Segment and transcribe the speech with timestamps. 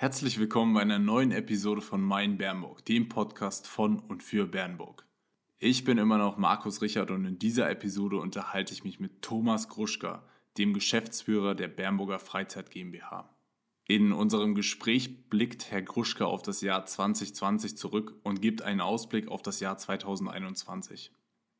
[0.00, 5.04] Herzlich willkommen bei einer neuen Episode von Mein Bernburg, dem Podcast von und für Bernburg.
[5.58, 9.68] Ich bin immer noch Markus Richard und in dieser Episode unterhalte ich mich mit Thomas
[9.68, 10.24] Gruschka,
[10.56, 13.28] dem Geschäftsführer der Bernburger Freizeit GmbH.
[13.84, 19.28] In unserem Gespräch blickt Herr Gruschka auf das Jahr 2020 zurück und gibt einen Ausblick
[19.28, 21.12] auf das Jahr 2021.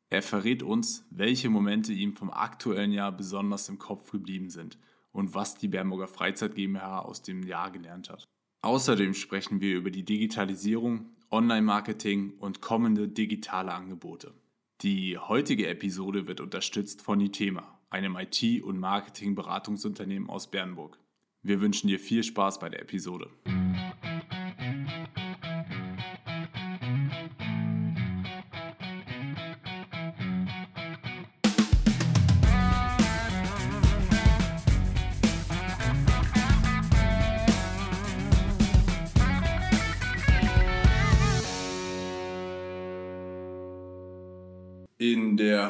[0.09, 4.79] Er verrät uns, welche Momente ihm vom aktuellen Jahr besonders im Kopf geblieben sind–
[5.13, 8.29] und was die Bernburger Freizeit GmbH aus dem Jahr gelernt hat.
[8.63, 14.35] Außerdem sprechen wir über die Digitalisierung, Online-Marketing und kommende digitale Angebote.
[14.83, 20.99] Die heutige Episode wird unterstützt von Itema, einem IT- und Marketing-Beratungsunternehmen aus Bernburg.
[21.43, 23.31] Wir wünschen dir viel Spaß bei der Episode.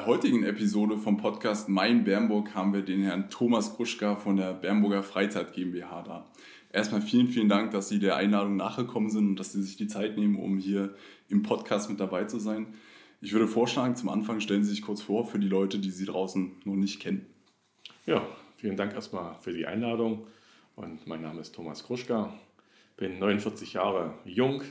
[0.01, 4.55] Der heutigen Episode vom Podcast Mein Bernburg haben wir den Herrn Thomas Kruschka von der
[4.55, 6.27] Bernburger Freizeit GmbH da.
[6.73, 9.89] Erstmal vielen, vielen Dank, dass Sie der Einladung nachgekommen sind und dass Sie sich die
[9.89, 10.95] Zeit nehmen, um hier
[11.29, 12.69] im Podcast mit dabei zu sein.
[13.21, 16.07] Ich würde vorschlagen, zum Anfang stellen Sie sich kurz vor für die Leute, die Sie
[16.07, 17.27] draußen noch nicht kennen.
[18.07, 20.27] Ja, vielen Dank erstmal für die Einladung.
[20.77, 22.33] Und mein Name ist Thomas Kruschka,
[22.97, 24.63] bin 49 Jahre jung,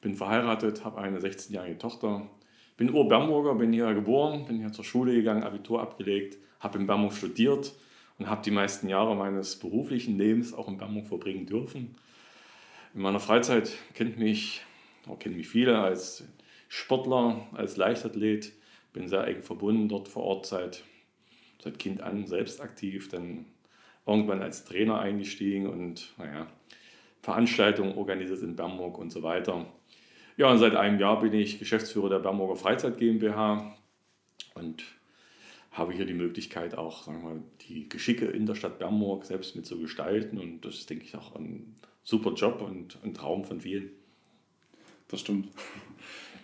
[0.00, 2.28] bin verheiratet, habe eine 16-jährige Tochter
[2.76, 7.12] bin Ur-Bernburger, bin hier geboren, bin hier zur Schule gegangen, Abitur abgelegt, habe in Bernburg
[7.12, 7.74] studiert
[8.18, 11.96] und habe die meisten Jahre meines beruflichen Lebens auch in Bernburg verbringen dürfen.
[12.94, 14.62] In meiner Freizeit kennt mich,
[15.18, 16.24] kennen mich viele als
[16.68, 18.52] Sportler, als Leichtathlet,
[18.92, 20.82] bin sehr eng verbunden dort vor Ort seit,
[21.62, 23.46] seit Kind an, selbst aktiv, dann
[24.06, 26.46] irgendwann als Trainer eingestiegen und naja,
[27.22, 29.66] Veranstaltungen organisiert in Bernburg und so weiter.
[30.36, 33.74] Ja, und seit einem Jahr bin ich Geschäftsführer der Bernburger Freizeit GmbH
[34.54, 34.84] und
[35.72, 39.66] habe hier die Möglichkeit auch, sagen wir die Geschicke in der Stadt Bernburg selbst mit
[39.66, 40.38] zu gestalten.
[40.38, 43.90] Und das ist, denke ich, auch ein super Job und ein Traum von vielen.
[45.08, 45.48] Das stimmt.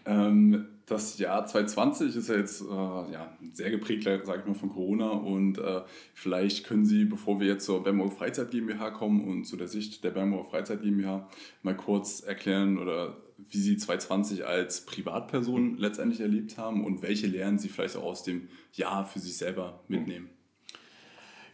[0.07, 4.69] Ähm, das Jahr 2020 ist ja jetzt äh, ja, sehr geprägt, sage ich mal, von
[4.69, 5.11] Corona.
[5.11, 5.83] Und äh,
[6.15, 10.05] vielleicht können Sie, bevor wir jetzt zur Bernburger Freizeit GmbH kommen und zu der Sicht
[10.05, 11.29] der Bernburger Freizeit GmbH,
[11.63, 17.59] mal kurz erklären oder wie Sie 2020 als Privatperson letztendlich erlebt haben und welche Lehren
[17.59, 20.31] Sie vielleicht auch aus dem Jahr für sich selber mitnehmen.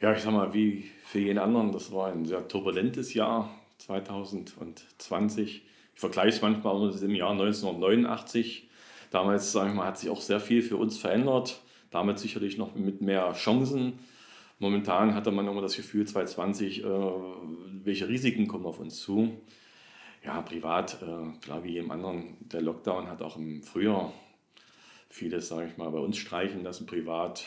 [0.00, 5.62] Ja, ich sag mal, wie für jeden anderen, das war ein sehr turbulentes Jahr 2020.
[5.98, 8.68] Ich vergleiche es manchmal mit dem Jahr 1989.
[9.10, 11.60] Damals, sage ich mal, hat sich auch sehr viel für uns verändert.
[11.90, 13.98] Damit sicherlich noch mit mehr Chancen.
[14.60, 16.86] Momentan hatte man immer das Gefühl, 2020, äh,
[17.82, 19.32] welche Risiken kommen auf uns zu
[20.24, 24.12] ja, privat, äh, klar wie jedem anderen, der Lockdown hat auch im Frühjahr
[25.08, 27.44] vieles, sage ich mal, bei uns streichen lassen, privat.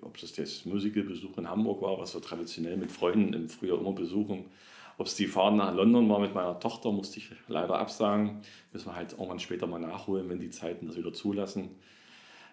[0.00, 4.46] Ob das Musicalbesuch in Hamburg war, was wir traditionell mit Freunden im Frühjahr immer besuchen.
[4.98, 8.40] Ob es die Fahrt nach London war mit meiner Tochter, musste ich leider absagen.
[8.72, 11.70] Müssen wir halt irgendwann später mal nachholen, wenn die Zeiten das wieder zulassen.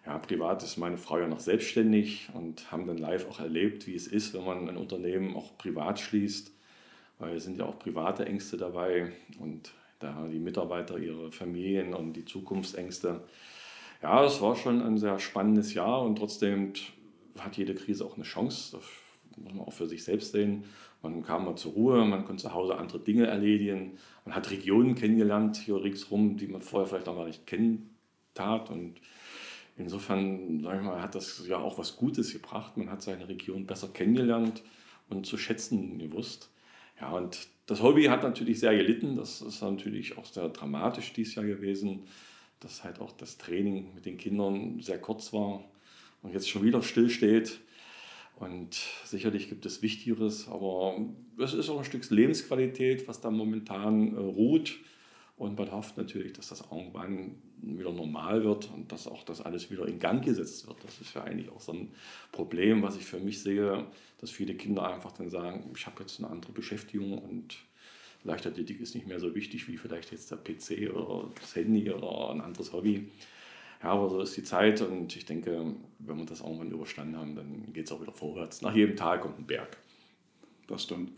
[0.05, 3.95] Ja, privat ist meine Frau ja noch selbstständig und haben dann live auch erlebt, wie
[3.95, 6.53] es ist, wenn man ein Unternehmen auch privat schließt
[7.19, 12.13] weil es sind ja auch private Ängste dabei und da die Mitarbeiter, ihre Familien und
[12.13, 13.21] die Zukunftsängste.
[14.01, 16.73] Ja, es war schon ein sehr spannendes Jahr und trotzdem
[17.39, 18.77] hat jede Krise auch eine Chance.
[18.77, 20.65] Das muss man auch für sich selbst sehen.
[21.03, 23.97] Man kam mal zur Ruhe, man konnte zu Hause andere Dinge erledigen.
[24.25, 27.89] Man hat Regionen kennengelernt hier ringsherum, die man vorher vielleicht noch gar nicht kennen.
[28.69, 28.95] Und
[29.77, 32.77] insofern, sage ich mal, hat das ja auch was Gutes gebracht.
[32.77, 34.63] Man hat seine Region besser kennengelernt
[35.09, 36.49] und zu schätzen gewusst.
[36.99, 39.17] Ja, und das Hobby hat natürlich sehr gelitten.
[39.17, 42.03] Das ist natürlich auch sehr dramatisch dieses Jahr gewesen,
[42.61, 45.65] dass halt auch das Training mit den Kindern sehr kurz war
[46.21, 47.59] und jetzt schon wieder stillsteht.
[48.43, 50.97] Und sicherlich gibt es Wichtigeres, aber
[51.39, 54.79] es ist auch ein Stück Lebensqualität, was da momentan äh, ruht.
[55.37, 59.71] Und man hofft natürlich, dass das irgendwann wieder normal wird und dass auch das alles
[59.71, 60.77] wieder in Gang gesetzt wird.
[60.83, 61.91] Das ist ja eigentlich auch so ein
[62.31, 63.87] Problem, was ich für mich sehe,
[64.19, 67.57] dass viele Kinder einfach dann sagen, ich habe jetzt eine andere Beschäftigung und
[68.23, 72.29] Leichtathletik ist nicht mehr so wichtig wie vielleicht jetzt der PC oder das Handy oder
[72.29, 73.09] ein anderes Hobby.
[73.83, 77.35] Ja, aber so ist die Zeit und ich denke, wenn wir das irgendwann überstanden haben,
[77.35, 78.61] dann geht es auch wieder vorwärts.
[78.61, 79.77] Nach jedem Tag kommt ein Berg.
[80.67, 81.11] Das stimmt.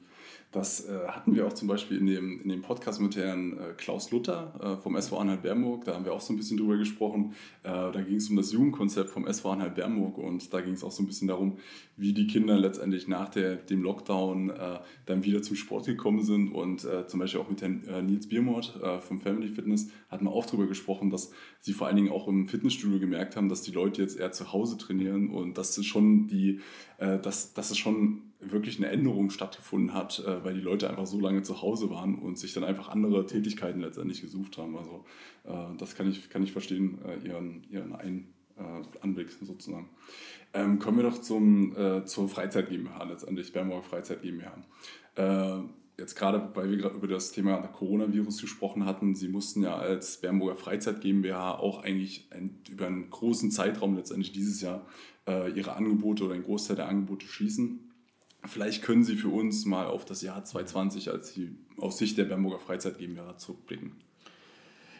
[0.56, 3.74] Das äh, hatten wir auch zum Beispiel in dem, in dem Podcast mit Herrn äh,
[3.75, 5.84] Klaus Luther äh, vom SV Anhalt-Bernburg.
[5.84, 7.34] Da haben wir auch so ein bisschen drüber gesprochen.
[7.63, 10.92] Äh, da ging es um das Jugendkonzept vom SV Anhalt-Bernburg und da ging es auch
[10.94, 11.57] so ein bisschen darum,
[11.98, 16.54] wie die Kinder letztendlich nach der, dem Lockdown äh, dann wieder zum Sport gekommen sind.
[16.54, 20.46] Und äh, zum Beispiel auch mit Herrn Nils Biermort vom Family Fitness hatten wir auch
[20.46, 24.01] darüber gesprochen, dass sie vor allen Dingen auch im Fitnessstudio gemerkt haben, dass die Leute
[24.01, 26.62] jetzt eher zu Hause trainieren und dass es schon die,
[26.98, 31.20] dass, dass es schon wirklich eine Änderung stattgefunden hat, äh, weil die Leute einfach so
[31.20, 34.78] lange zu Hause waren und sich dann einfach andere Tätigkeiten letztendlich gesucht haben.
[34.78, 35.06] Also
[35.46, 38.28] äh, das kann ich, kann ich verstehen, äh, ihren, ihren Ein,
[38.58, 39.90] äh, Anblick sozusagen.
[40.54, 44.56] Ähm, kommen wir doch zum, äh, zur Freizeit GmbH letztendlich, Bernburger Freizeit GmbH.
[45.16, 45.62] Äh,
[45.98, 50.22] jetzt gerade, weil wir gerade über das Thema Coronavirus gesprochen hatten, Sie mussten ja als
[50.22, 54.86] Bernburger Freizeit GmbH auch eigentlich ein, über einen großen Zeitraum letztendlich dieses Jahr
[55.28, 57.85] Ihre Angebote oder einen Großteil der Angebote schließen.
[58.48, 62.26] Vielleicht können Sie für uns mal auf das Jahr 2020 als die, aus Sicht der
[62.26, 63.94] Bernburger Freizeit GmbH zurückblicken.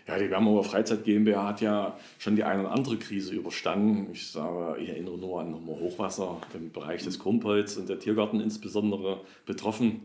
[0.08, 4.12] Ja, die Bernburger Freizeit GmbH hat ja schon die eine oder andere Krise überstanden.
[4.14, 8.40] Ich sage, ich erinnere nur an nochmal Hochwasser im Bereich des Krumpholz und der Tiergarten
[8.40, 10.02] insbesondere betroffen.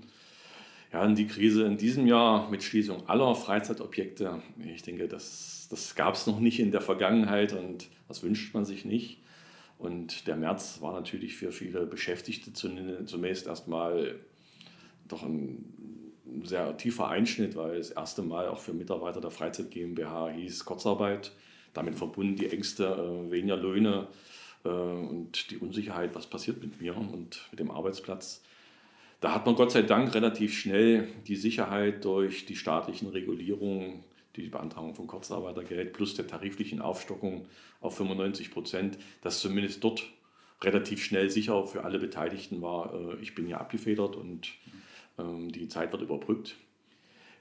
[0.93, 4.43] Ja, und die Krise in diesem Jahr mit Schließung aller Freizeitobjekte,
[4.75, 8.65] ich denke, das, das gab es noch nicht in der Vergangenheit und das wünscht man
[8.65, 9.19] sich nicht.
[9.81, 14.21] Und der März war natürlich für viele Beschäftigte zunächst erstmal
[15.09, 15.65] doch ein
[16.45, 21.33] sehr tiefer Einschnitt, weil das erste Mal auch für Mitarbeiter der Freizeit GmbH hieß Kurzarbeit,
[21.73, 24.09] damit verbunden die Ängste, äh, weniger Löhne
[24.65, 28.43] äh, und die Unsicherheit, was passiert mit mir und mit dem Arbeitsplatz.
[29.23, 34.05] Da hat man Gott sei Dank relativ schnell die Sicherheit durch die staatlichen Regulierungen
[34.37, 37.47] die Beantragung von Kurzarbeitergeld plus der tariflichen Aufstockung
[37.81, 40.05] auf 95 Prozent, dass zumindest dort
[40.63, 44.53] relativ schnell sicher für alle Beteiligten war, äh, ich bin hier abgefedert und
[45.19, 46.57] ähm, die Zeit wird überbrückt.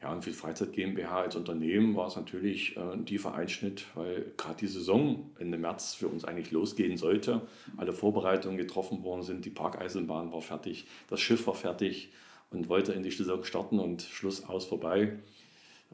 [0.01, 4.31] Ja, und für Freizeit GmbH als Unternehmen war es natürlich äh, ein tiefer Einschnitt, weil
[4.37, 7.41] gerade die Saison Ende März für uns eigentlich losgehen sollte.
[7.75, 12.13] Alle Vorbereitungen getroffen worden sind, die Parkeisenbahn war fertig, das Schiff war fertig
[12.49, 15.19] und wollte in die Saison starten und Schluss aus vorbei.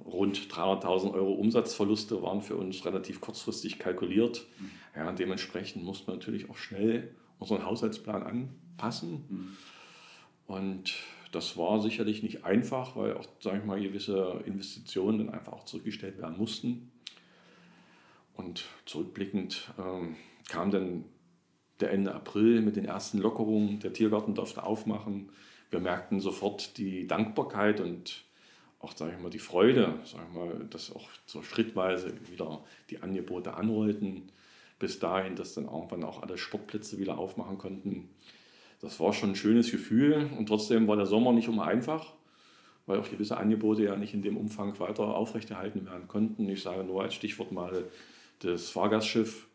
[0.03, 4.45] Rund 300.000 Euro Umsatzverluste waren für uns relativ kurzfristig kalkuliert.
[4.59, 4.71] Mhm.
[4.95, 9.25] Ja, dementsprechend mussten wir natürlich auch schnell unseren Haushaltsplan anpassen.
[9.29, 9.57] Mhm.
[10.47, 10.93] Und
[11.31, 15.65] das war sicherlich nicht einfach, weil auch, sage ich mal, gewisse Investitionen dann einfach auch
[15.65, 16.91] zurückgestellt werden mussten.
[18.33, 20.17] Und zurückblickend ähm,
[20.49, 21.05] kam dann
[21.79, 23.79] der Ende April mit den ersten Lockerungen.
[23.79, 25.31] Der Tiergarten durfte aufmachen.
[25.69, 28.24] Wir merkten sofort die Dankbarkeit und
[28.85, 33.01] auch, sage ich mal, die Freude, sage ich mal, dass auch so schrittweise wieder die
[33.01, 34.23] Angebote anrollten,
[34.79, 38.09] bis dahin, dass dann irgendwann auch alle Sportplätze wieder aufmachen konnten.
[38.81, 42.13] Das war schon ein schönes Gefühl und trotzdem war der Sommer nicht immer einfach,
[42.85, 46.47] weil auch gewisse Angebote ja nicht in dem Umfang weiter aufrechterhalten werden konnten.
[46.49, 47.85] Ich sage nur als Stichwort mal
[48.39, 49.47] das Fahrgastschiff,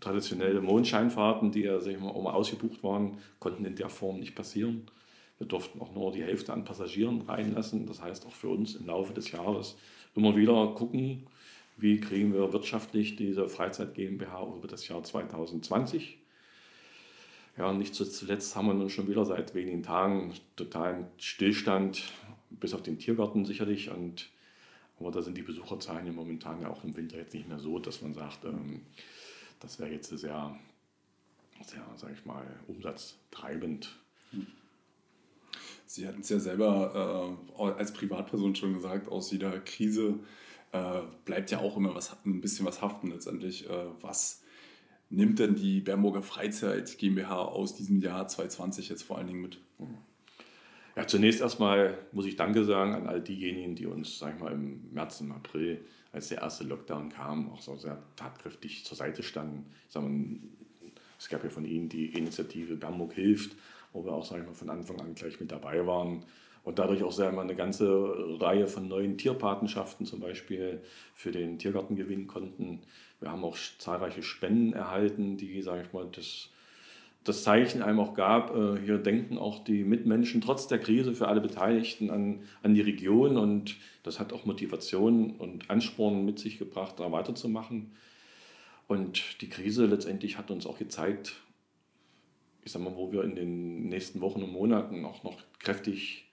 [0.00, 4.34] traditionelle Mondscheinfahrten, die ja sag ich mal, mal ausgebucht waren, konnten in der Form nicht
[4.34, 4.88] passieren.
[5.38, 7.86] Wir durften auch nur die Hälfte an Passagieren reinlassen.
[7.86, 9.76] Das heißt auch für uns im Laufe des Jahres
[10.14, 11.26] immer wieder gucken,
[11.76, 16.18] wie kriegen wir wirtschaftlich diese Freizeit GmbH über das Jahr 2020.
[17.56, 22.02] Ja, nicht zuletzt haben wir nun schon wieder seit wenigen Tagen totalen Stillstand,
[22.50, 23.90] bis auf den Tiergarten sicherlich.
[23.90, 24.30] Und,
[24.98, 27.78] aber da sind die Besucherzahlen ja momentan ja auch im Winter jetzt nicht mehr so,
[27.78, 28.82] dass man sagt, ähm,
[29.60, 30.58] das wäre jetzt sehr,
[31.62, 33.98] sehr, sag ich mal, umsatztreibend.
[34.30, 34.46] Hm.
[35.92, 40.20] Sie hatten es ja selber äh, als Privatperson schon gesagt, aus jeder Krise
[40.72, 43.68] äh, bleibt ja auch immer was, ein bisschen was haften letztendlich.
[43.68, 44.42] Äh, was
[45.10, 49.60] nimmt denn die Bernburger Freizeit GmbH aus diesem Jahr 2020 jetzt vor allen Dingen mit?
[50.96, 54.52] Ja, zunächst erstmal muss ich Danke sagen an all diejenigen, die uns, sag ich mal,
[54.52, 59.22] im März und April, als der erste Lockdown kam, auch so sehr tatkräftig zur Seite
[59.22, 59.66] standen.
[59.94, 60.38] Mal,
[61.18, 63.56] es gab ja von Ihnen die Initiative Bernburg hilft,
[63.92, 66.24] wo wir auch sag ich mal, von Anfang an gleich mit dabei waren
[66.64, 70.80] und dadurch auch sehr mal eine ganze Reihe von neuen Tierpatenschaften zum Beispiel
[71.14, 72.80] für den Tiergarten gewinnen konnten.
[73.20, 76.50] Wir haben auch zahlreiche Spenden erhalten, die, sage ich mal, das,
[77.24, 81.28] das Zeichen einem auch gab, äh, hier denken auch die Mitmenschen trotz der Krise für
[81.28, 86.58] alle Beteiligten an, an die Region und das hat auch Motivation und Ansporn mit sich
[86.58, 87.92] gebracht, da weiterzumachen.
[88.88, 91.36] Und die Krise letztendlich hat uns auch gezeigt,
[92.64, 96.26] ich sag mal, wo wir in den nächsten Wochen und Monaten auch noch kräftig,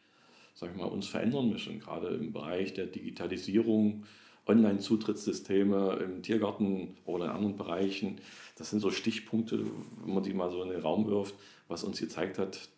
[0.54, 4.06] sag ich mal, uns verändern müssen, gerade im Bereich der Digitalisierung,
[4.46, 8.20] Online-Zutrittssysteme im Tiergarten oder in anderen Bereichen.
[8.58, 9.64] Das sind so Stichpunkte,
[10.04, 11.36] wenn man die mal so in den Raum wirft,
[11.68, 12.70] was uns gezeigt hat,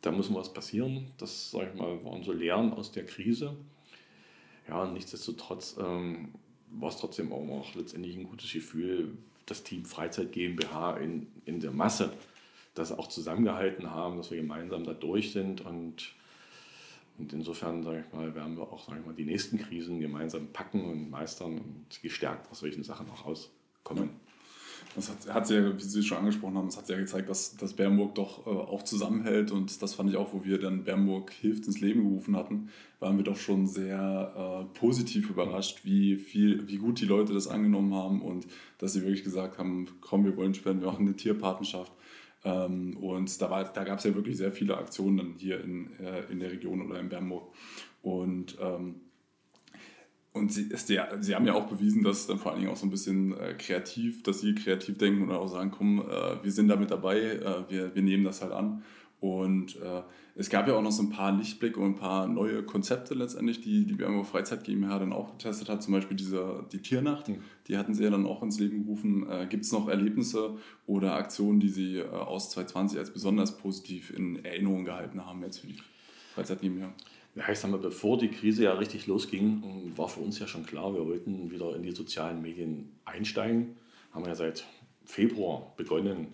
[0.00, 1.10] da muss was passieren.
[1.18, 3.56] Das, sag ich mal, waren so Lehren aus der Krise.
[4.68, 6.34] Ja, nichtsdestotrotz ähm,
[6.70, 11.60] war es trotzdem auch noch letztendlich ein gutes Gefühl, das Team Freizeit GmbH in, in
[11.60, 12.12] der Masse
[12.78, 16.14] das auch zusammengehalten haben, dass wir gemeinsam da durch sind und,
[17.18, 20.48] und insofern, sage ich mal, werden wir auch, sage ich mal, die nächsten Krisen gemeinsam
[20.52, 24.10] packen und meistern und gestärkt aus solchen Sachen auch rauskommen.
[24.94, 27.74] Das hat, hat ja, wie Sie schon angesprochen haben, das hat ja gezeigt, dass, dass
[27.74, 29.52] Bernburg doch äh, auch zusammenhält.
[29.52, 33.16] Und das fand ich auch, wo wir dann Bernburg hilft ins Leben gerufen hatten, waren
[33.16, 37.94] wir doch schon sehr äh, positiv überrascht, wie, viel, wie gut die Leute das angenommen
[37.94, 38.46] haben und
[38.78, 41.92] dass sie wirklich gesagt haben, komm, wir wollen spenden, wir machen eine Tierpartnerschaft.
[42.44, 46.40] Ähm, und da, da gab es ja wirklich sehr viele Aktionen hier in, äh, in
[46.40, 47.52] der Region oder in Bernburg.
[48.02, 49.00] Und ähm,
[50.38, 52.86] und sie, sie, sie haben ja auch bewiesen, dass dann vor allen Dingen auch so
[52.86, 56.68] ein bisschen äh, kreativ, dass sie kreativ denken und auch sagen, komm, äh, wir sind
[56.68, 58.84] da mit dabei, äh, wir, wir nehmen das halt an.
[59.20, 60.02] Und äh,
[60.36, 63.60] es gab ja auch noch so ein paar Lichtblicke und ein paar neue Konzepte letztendlich,
[63.60, 65.82] die die BMO Freizeit GmbH dann auch getestet hat.
[65.82, 67.42] Zum Beispiel diese, die Tiernacht, mhm.
[67.66, 69.28] die hatten sie ja dann auch ins Leben gerufen.
[69.28, 70.56] Äh, Gibt es noch Erlebnisse
[70.86, 75.58] oder Aktionen, die sie äh, aus 2020 als besonders positiv in Erinnerung gehalten haben jetzt
[75.58, 75.78] für die
[76.34, 76.92] Freizeit GmbH?
[77.34, 80.64] Ja, ich sag mal, bevor die Krise ja richtig losging, war für uns ja schon
[80.64, 83.76] klar, wir wollten wieder in die sozialen Medien einsteigen.
[84.12, 84.64] Haben wir ja seit
[85.04, 86.28] Februar begonnen,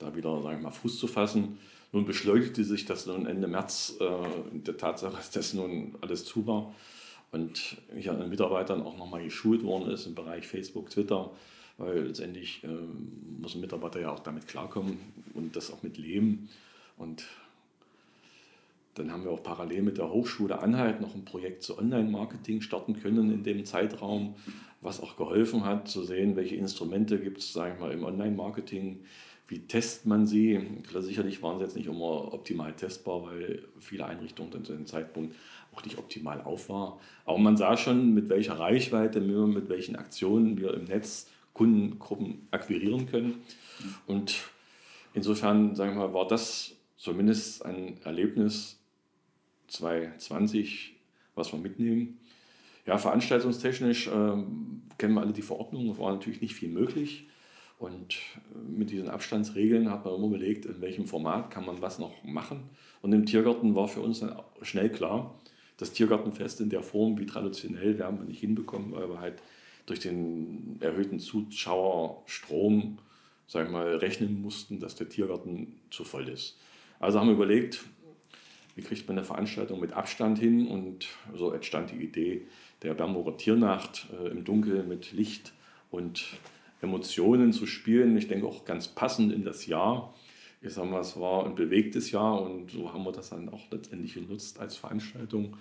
[0.00, 1.58] da wieder, sagen wir mal, Fuß zu fassen.
[1.92, 6.46] Nun beschleunigte sich das nun Ende März äh, der Tatsache, dass das nun alles zu
[6.46, 6.72] war
[7.32, 11.30] und ich an den Mitarbeitern auch nochmal geschult worden ist im Bereich Facebook, Twitter,
[11.78, 12.68] weil letztendlich äh,
[13.40, 14.98] muss ein Mitarbeiter ja auch damit klarkommen
[15.34, 16.48] und das auch mit leben.
[16.96, 17.24] Und
[18.94, 23.00] dann haben wir auch parallel mit der Hochschule Anhalt noch ein Projekt zu Online-Marketing starten
[23.00, 24.34] können in dem Zeitraum,
[24.80, 29.00] was auch geholfen hat zu sehen, welche Instrumente gibt es, sage ich mal, im Online-Marketing,
[29.50, 30.60] wie testet man sie.
[30.88, 34.86] Klar, sicherlich waren sie jetzt nicht immer optimal testbar, weil viele Einrichtungen dann zu dem
[34.86, 35.34] Zeitpunkt
[35.74, 37.00] auch nicht optimal auf war.
[37.24, 43.06] Aber man sah schon, mit welcher Reichweite, mit welchen Aktionen wir im Netz Kundengruppen akquirieren
[43.06, 43.42] können.
[44.06, 44.36] Und
[45.14, 48.78] insofern, sagen wir mal, war das zumindest ein Erlebnis,
[49.66, 50.94] 2020,
[51.34, 52.18] was wir mitnehmen.
[52.86, 54.10] Ja, veranstaltungstechnisch äh,
[54.98, 57.26] kennen wir alle die Verordnung, war natürlich nicht viel möglich.
[57.80, 61.98] Und äh, mit diesen Abstandsregeln hat man immer überlegt, in welchem Format kann man was
[61.98, 62.70] noch machen.
[63.02, 65.34] Und im Tiergarten war für uns dann schnell klar,
[65.78, 69.42] das Tiergartenfest in der Form wie traditionell werden wir nicht hinbekommen, weil wir halt
[69.86, 72.98] durch den erhöhten Zuschauerstrom,
[73.46, 76.58] sag ich mal, rechnen mussten, dass der Tiergarten zu voll ist.
[76.98, 77.82] Also haben wir überlegt,
[78.76, 82.42] wie kriegt man eine Veranstaltung mit Abstand hin und so entstand die Idee
[82.82, 85.54] der Bernburger Tiernacht äh, im Dunkeln mit Licht
[85.90, 86.24] und
[86.80, 88.16] Emotionen zu spielen.
[88.16, 90.14] Ich denke auch ganz passend in das Jahr.
[90.62, 93.70] Ich sage mal, es war ein bewegtes Jahr und so haben wir das dann auch
[93.70, 95.56] letztendlich genutzt als Veranstaltung.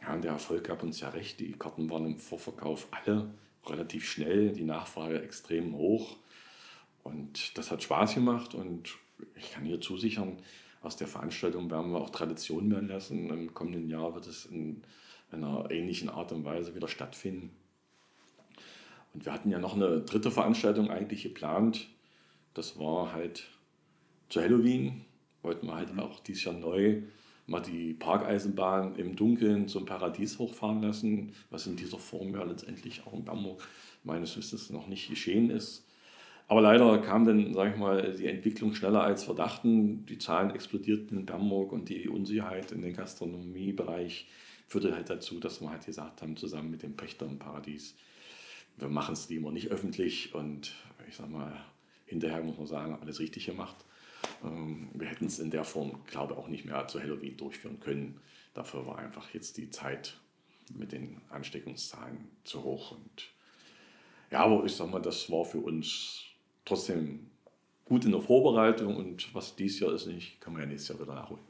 [0.00, 1.40] Ja, und der Erfolg gab uns ja recht.
[1.40, 3.30] Die Karten waren im Vorverkauf alle
[3.66, 6.16] relativ schnell, die Nachfrage extrem hoch.
[7.02, 8.96] Und das hat Spaß gemacht und
[9.36, 10.38] ich kann hier zusichern,
[10.82, 13.30] aus der Veranstaltung werden wir auch Tradition werden lassen.
[13.30, 14.82] Im kommenden Jahr wird es in
[15.30, 17.50] einer ähnlichen Art und Weise wieder stattfinden.
[19.14, 21.88] Und wir hatten ja noch eine dritte Veranstaltung eigentlich geplant.
[22.52, 23.48] Das war halt
[24.28, 25.04] zu Halloween.
[25.42, 26.00] Wollten wir halt mhm.
[26.00, 27.02] auch dieses Jahr neu
[27.46, 33.06] mal die Parkeisenbahn im Dunkeln zum Paradies hochfahren lassen, was in dieser Form ja letztendlich
[33.06, 33.62] auch in Bamberg
[34.02, 35.86] meines Wissens noch nicht geschehen ist.
[36.46, 40.04] Aber leider kam dann, sage ich mal, die Entwicklung schneller als verdachten.
[40.06, 44.26] Die Zahlen explodierten in Bamberg und die Unsicherheit in den Gastronomiebereich
[44.66, 47.94] führte halt dazu, dass wir halt gesagt haben, zusammen mit dem Pächter im Paradies,
[48.76, 50.74] wir machen es lieber nicht öffentlich und
[51.08, 51.64] ich sag mal,
[52.06, 53.76] hinterher muss man sagen, alles richtig gemacht.
[54.42, 57.80] Ähm, wir hätten es in der Form, glaube ich, auch nicht mehr zu Halloween durchführen
[57.80, 58.20] können.
[58.54, 60.18] Dafür war einfach jetzt die Zeit
[60.72, 62.92] mit den Ansteckungszahlen zu hoch.
[62.92, 63.30] Und
[64.30, 66.22] ja, aber ich sag mal, das war für uns
[66.64, 67.30] trotzdem
[67.84, 70.08] gut in der Vorbereitung und was dieses Jahr ist
[70.40, 71.42] kann man ja nächstes Jahr wieder nachholen.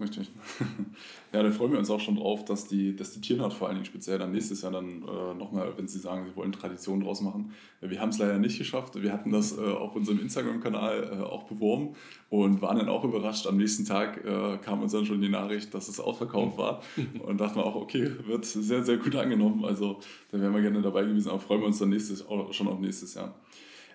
[0.00, 0.30] Richtig.
[1.34, 3.76] Ja, da freuen wir uns auch schon drauf, dass die, dass die Tiernaht vor allen
[3.76, 7.22] Dingen speziell dann nächstes Jahr dann äh, nochmal, wenn Sie sagen, Sie wollen Tradition draus
[7.22, 7.52] machen.
[7.80, 9.00] Wir haben es leider nicht geschafft.
[9.00, 11.96] Wir hatten das äh, auf unserem Instagram-Kanal äh, auch beworben
[12.28, 13.46] und waren dann auch überrascht.
[13.46, 16.82] Am nächsten Tag äh, kam uns dann schon die Nachricht, dass es ausverkauft war
[17.22, 19.64] und dachten wir auch, okay, wird sehr, sehr gut angenommen.
[19.64, 22.78] Also da wären wir gerne dabei gewesen, aber freuen wir uns dann nächstes, schon auf
[22.78, 23.34] nächstes Jahr.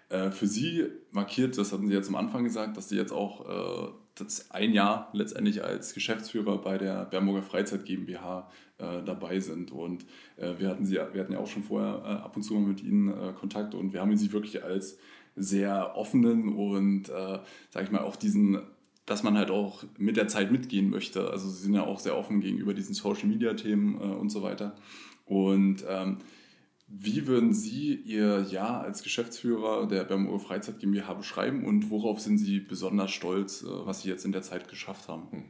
[0.10, 3.48] Äh, für Sie markiert, das hatten Sie jetzt am Anfang gesagt, dass Sie jetzt auch
[3.48, 9.72] äh, das ein Jahr letztendlich als Geschäftsführer bei der Bernburger Freizeit GmbH äh, dabei sind.
[9.72, 10.06] Und
[10.38, 12.68] äh, wir, hatten sie, wir hatten ja auch schon vorher äh, ab und zu mal
[12.68, 14.98] mit Ihnen äh, Kontakt und wir haben Sie wirklich als
[15.36, 18.60] sehr offenen und, äh, sage ich mal, auch diesen
[19.08, 21.32] dass man halt auch mit der Zeit mitgehen möchte.
[21.32, 24.76] Also sie sind ja auch sehr offen gegenüber diesen Social-Media-Themen äh, und so weiter.
[25.26, 26.18] Und ähm,
[26.88, 32.38] wie würden Sie Ihr Jahr als Geschäftsführer der Bermuda Freizeit GmbH beschreiben und worauf sind
[32.38, 35.28] Sie besonders stolz, äh, was Sie jetzt in der Zeit geschafft haben?
[35.32, 35.44] Hm.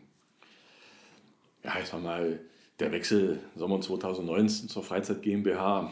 [1.64, 2.40] Ja, ich sag mal,
[2.80, 5.92] der Wechsel Sommer 2019 zur Freizeit GmbH,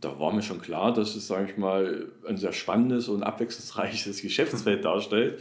[0.00, 4.22] da war mir schon klar, dass es, sage ich mal, ein sehr spannendes und abwechslungsreiches
[4.22, 5.40] Geschäftsfeld darstellt.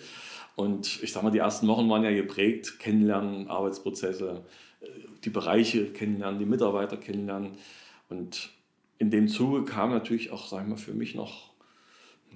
[0.56, 4.44] Und ich sage mal, die ersten Wochen waren ja geprägt, kennenlernen, Arbeitsprozesse,
[4.82, 4.86] äh,
[5.24, 7.52] die Bereiche kennenlernen, die Mitarbeiter kennenlernen.
[8.10, 8.50] Und
[9.02, 11.50] in dem Zuge kam natürlich auch, sagen wir, für mich noch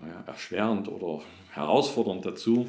[0.02, 2.68] naja, erschwerend oder herausfordernd dazu.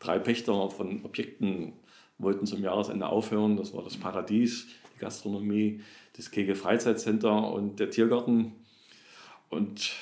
[0.00, 1.74] Drei Pächter von Objekten
[2.18, 3.56] wollten zum Jahresende aufhören.
[3.56, 5.80] Das war das Paradies, die Gastronomie,
[6.16, 8.50] das Kegel Freizeitcenter und der Tiergarten.
[9.48, 9.92] Und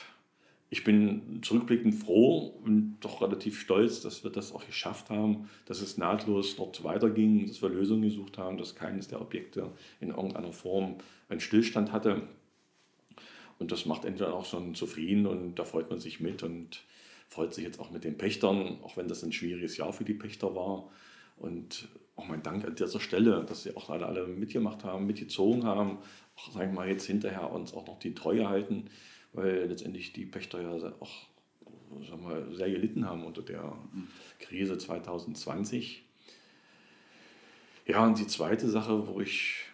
[0.71, 5.83] ich bin zurückblickend froh und doch relativ stolz, dass wir das auch geschafft haben, dass
[5.83, 9.71] es nahtlos dort weiterging, dass wir Lösungen gesucht haben, dass keines der Objekte
[10.01, 10.97] in irgendeiner Form
[11.29, 12.23] einen Stillstand hatte.
[13.59, 16.85] Und das macht entweder auch schon zufrieden und da freut man sich mit und
[17.29, 20.15] freut sich jetzt auch mit den Pächtern, auch wenn das ein schwieriges Jahr für die
[20.15, 20.91] Pächter war.
[21.37, 25.65] Und auch mein Dank an dieser Stelle, dass sie auch alle, alle mitgemacht haben, mitgezogen
[25.65, 25.99] haben,
[26.37, 28.91] auch sagen wir mal jetzt hinterher uns auch noch die Treue halten,
[29.33, 31.29] weil letztendlich die Pächter ja auch
[32.09, 33.77] sagen wir, sehr gelitten haben unter der
[34.41, 36.05] Krise 2020.
[37.87, 39.67] Ja, und die zweite Sache, wo ich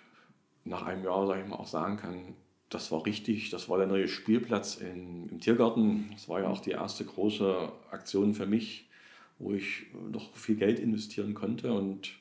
[0.65, 2.35] nach einem Jahr, sage ich mal, auch sagen kann,
[2.71, 6.09] das war richtig, das war der neue Spielplatz in, im Tiergarten.
[6.13, 8.87] Das war ja auch die erste große Aktion für mich,
[9.41, 11.73] wo ich noch viel Geld investieren konnte.
[11.73, 12.13] Und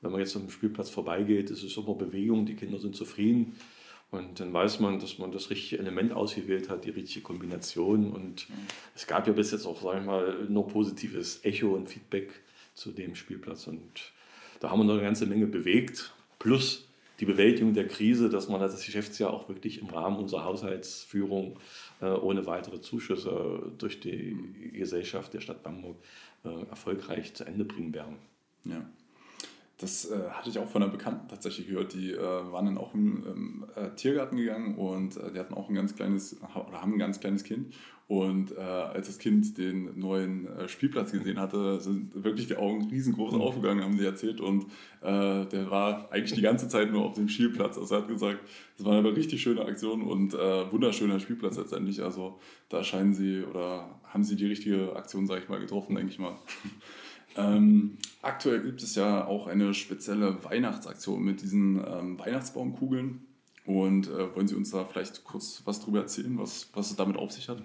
[0.00, 3.56] wenn man jetzt am Spielplatz vorbeigeht, ist es immer Bewegung, die Kinder sind zufrieden.
[4.10, 8.10] Und dann weiß man, dass man das richtige Element ausgewählt hat, die richtige Kombination.
[8.10, 8.48] Und
[8.96, 12.32] es gab ja bis jetzt auch, sagen wir mal, nur positives Echo und Feedback
[12.74, 13.68] zu dem Spielplatz.
[13.68, 14.12] Und
[14.58, 16.12] da haben wir noch eine ganze Menge bewegt.
[16.40, 16.88] Plus
[17.20, 21.58] die Bewältigung der Krise, dass man das Geschäftsjahr auch wirklich im Rahmen unserer Haushaltsführung
[22.00, 24.36] äh, ohne weitere Zuschüsse durch die
[24.72, 25.96] Gesellschaft der Stadt Bamberg
[26.44, 28.16] äh, erfolgreich zu Ende bringen werden.
[28.64, 28.84] Ja.
[29.82, 31.92] Das äh, hatte ich auch von einer Bekannten tatsächlich gehört.
[31.92, 35.68] Die äh, waren dann auch im, im äh, Tiergarten gegangen und äh, die hatten auch
[35.68, 37.74] ein ganz kleines oder haben ein ganz kleines Kind.
[38.06, 42.88] Und äh, als das Kind den neuen äh, Spielplatz gesehen hatte, sind wirklich die Augen
[42.90, 43.40] riesengroß mhm.
[43.40, 44.40] aufgegangen, haben sie erzählt.
[44.40, 44.66] Und
[45.02, 47.76] der war eigentlich die ganze Zeit nur auf dem Spielplatz.
[47.76, 48.38] Also er hat gesagt,
[48.76, 52.04] das war eine richtig schöne Aktion und wunderschöner Spielplatz letztendlich.
[52.04, 56.12] Also da scheinen sie oder haben sie die richtige Aktion, sage ich mal, getroffen, denke
[56.12, 56.36] ich mal.
[57.36, 63.26] Ähm, aktuell gibt es ja auch eine spezielle Weihnachtsaktion mit diesen ähm, Weihnachtsbaumkugeln.
[63.64, 67.16] Und äh, wollen Sie uns da vielleicht kurz was drüber erzählen, was, was es damit
[67.16, 67.62] auf sich hat?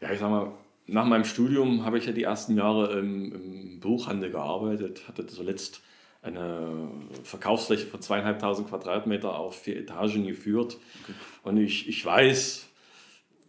[0.00, 0.52] Ja, ich sag mal,
[0.86, 5.80] nach meinem Studium habe ich ja die ersten Jahre im, im Buchhandel gearbeitet, hatte zuletzt
[6.22, 6.88] eine
[7.22, 10.78] Verkaufsfläche von zweieinhalbtausend Quadratmeter auf vier Etagen geführt.
[11.02, 11.12] Okay.
[11.42, 12.66] Und ich, ich weiß,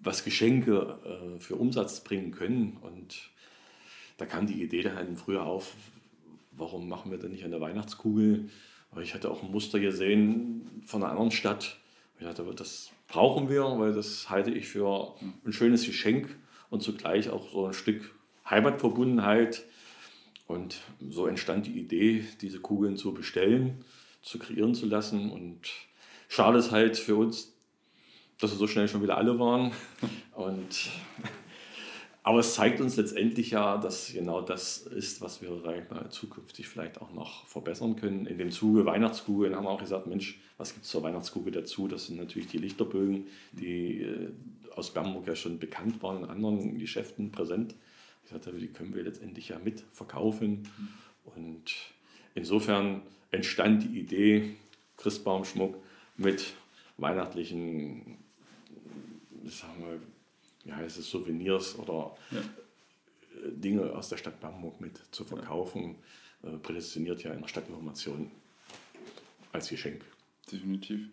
[0.01, 2.77] was Geschenke äh, für Umsatz bringen können.
[2.81, 3.31] Und
[4.17, 5.73] da kam die Idee dann halt früher auf,
[6.51, 8.49] warum machen wir denn nicht eine Weihnachtskugel?
[8.91, 11.77] Aber ich hatte auch ein Muster gesehen von einer anderen Stadt.
[12.17, 16.33] Ich dachte, das brauchen wir, weil das halte ich für ein schönes Geschenk
[16.69, 18.15] und zugleich auch so ein Stück
[18.49, 19.65] Heimatverbundenheit.
[20.47, 20.77] Und
[21.09, 23.83] so entstand die Idee, diese Kugeln zu bestellen,
[24.21, 25.31] zu kreieren zu lassen.
[25.31, 25.59] Und
[26.29, 27.53] schade ist halt für uns,
[28.39, 29.71] dass wir so schnell schon wieder alle waren.
[30.33, 30.89] Und
[32.25, 35.61] aber es zeigt uns letztendlich ja, dass genau das ist, was wir
[36.09, 38.25] zukünftig vielleicht auch noch verbessern können.
[38.25, 41.87] In dem Zuge Weihnachtskugeln haben wir auch gesagt, Mensch, was gibt es zur Weihnachtskugel dazu?
[41.87, 44.31] Das sind natürlich die Lichterbögen, die äh,
[44.73, 47.75] aus Bernburg ja schon bekannt waren, in anderen Geschäften präsent.
[48.23, 50.67] Ich sagte, die können wir letztendlich ja mit verkaufen.
[51.25, 51.75] Und
[52.33, 54.55] insofern entstand die Idee,
[54.97, 55.75] Christbaumschmuck
[56.17, 56.55] mit
[56.97, 58.17] weihnachtlichen,
[59.45, 59.99] sagen wir,
[60.65, 62.39] wie heißt es, Souvenirs oder ja.
[62.39, 65.95] Äh, Dinge aus der Stadt Bamberg mit zu verkaufen,
[66.43, 66.49] ja.
[66.49, 68.31] äh, prädestiniert ja in der Stadtinformation
[69.53, 70.01] als Geschenk.
[70.51, 70.99] Definitiv.
[70.99, 71.09] Mhm.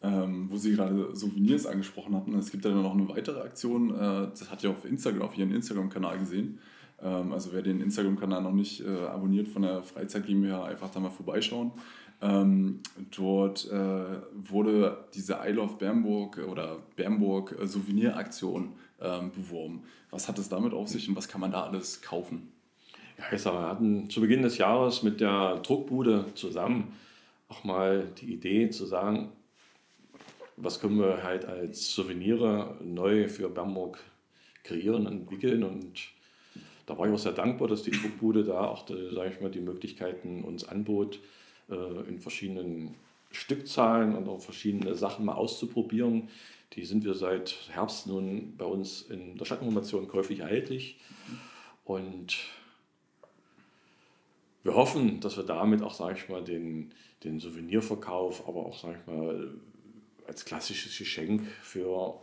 [0.00, 4.28] Ähm, wo Sie gerade Souvenirs angesprochen hatten, es gibt ja noch eine weitere Aktion, äh,
[4.28, 6.60] das hat ja auf Instagram, auf Ihrem Instagram-Kanal gesehen.
[7.02, 11.00] Ähm, also wer den Instagram-Kanal noch nicht äh, abonniert von der Freizeit GmbH, einfach da
[11.00, 11.72] mal vorbeischauen.
[12.20, 12.80] Ähm,
[13.16, 19.84] dort äh, wurde diese I Love Bernburg oder Bernburg Souveniraktion ähm, beworben.
[20.10, 22.52] Was hat es damit auf sich und was kann man da alles kaufen?
[23.18, 26.94] Ja, ich sage, wir hatten zu Beginn des Jahres mit der Druckbude zusammen
[27.48, 29.32] auch mal die Idee zu sagen,
[30.56, 33.98] was können wir halt als Souvenire neu für Bernburg
[34.64, 36.10] kreieren, entwickeln und
[36.86, 39.60] da war ich auch sehr dankbar, dass die Druckbude da auch, sage ich mal, die
[39.60, 41.20] Möglichkeiten uns anbot,
[41.70, 42.94] äh, in verschiedenen
[43.30, 46.28] Stückzahlen und auch verschiedene Sachen mal auszuprobieren.
[46.74, 51.00] Die sind wir seit Herbst nun bei uns in der Stadtinformation käuflich erhältlich.
[51.84, 52.38] Und
[54.62, 56.92] wir hoffen, dass wir damit auch, sage ich mal, den,
[57.24, 59.54] den Souvenirverkauf, aber auch, sage ich mal,
[60.26, 62.20] als klassisches Geschenk für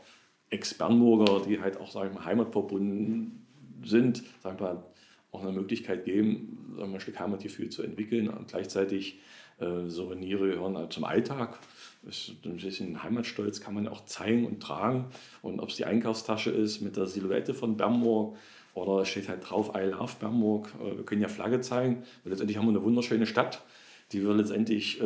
[0.52, 3.46] Ex-Bernburger, die halt auch, sage ich mal, heimatverbunden
[3.84, 4.84] sind, sagen wir mal,
[5.32, 9.20] auch eine Möglichkeit geben, sagen wir, ein Stück Heimatgefühl zu entwickeln und gleichzeitig
[9.60, 11.60] äh, Souvenirs gehören halt zum Alltag.
[12.06, 15.06] Ein bisschen Heimatstolz kann man auch zeigen und tragen.
[15.42, 18.38] Und ob es die Einkaufstasche ist mit der Silhouette von Bernburg
[18.74, 20.70] oder es steht halt drauf I love Bernburg.
[20.80, 22.04] Äh, wir können ja Flagge zeigen.
[22.24, 23.64] Und letztendlich haben wir eine wunderschöne Stadt,
[24.12, 25.06] die wir letztendlich äh,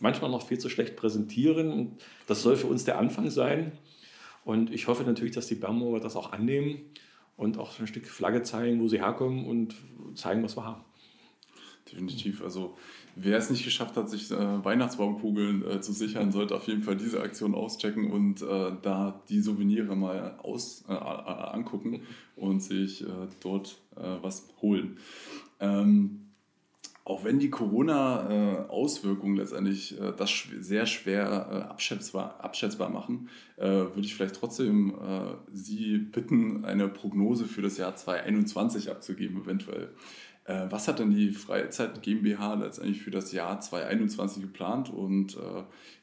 [0.00, 1.98] manchmal noch viel zu schlecht präsentieren.
[2.26, 3.72] Das soll für uns der Anfang sein.
[4.44, 6.82] Und ich hoffe natürlich, dass die Bernburger das auch annehmen
[7.36, 9.74] und auch ein Stück Flagge zeigen, wo sie herkommen und
[10.14, 10.84] zeigen, was wir haben.
[11.90, 12.42] Definitiv.
[12.42, 12.76] Also
[13.14, 16.96] wer es nicht geschafft hat, sich äh, Weihnachtsbaumkugeln äh, zu sichern, sollte auf jeden Fall
[16.96, 22.00] diese Aktion auschecken und äh, da die Souvenirs mal aus, äh, angucken
[22.36, 23.06] und sich äh,
[23.42, 24.96] dort äh, was holen.
[25.60, 26.20] Ähm,
[27.04, 34.94] auch wenn die Corona-Auswirkungen letztendlich das sehr schwer abschätzbar, abschätzbar machen, würde ich vielleicht trotzdem
[35.52, 39.90] Sie bitten, eine Prognose für das Jahr 2021 abzugeben, eventuell.
[40.44, 45.62] Äh, was hat denn die Freizeit GmbH letztendlich für das Jahr 2021 geplant und äh,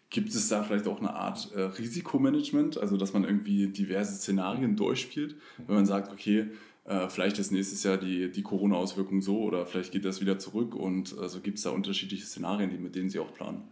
[0.10, 4.76] gibt es da vielleicht auch eine Art äh, Risikomanagement, also dass man irgendwie diverse Szenarien
[4.76, 6.48] durchspielt, wenn man sagt, okay,
[6.86, 10.76] äh, vielleicht ist nächstes Jahr die, die Corona-Auswirkung so oder vielleicht geht das wieder zurück
[10.76, 13.64] und also gibt es da unterschiedliche Szenarien, die, mit denen Sie auch planen?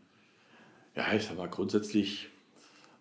[0.96, 2.30] Ja, ich sag mal grundsätzlich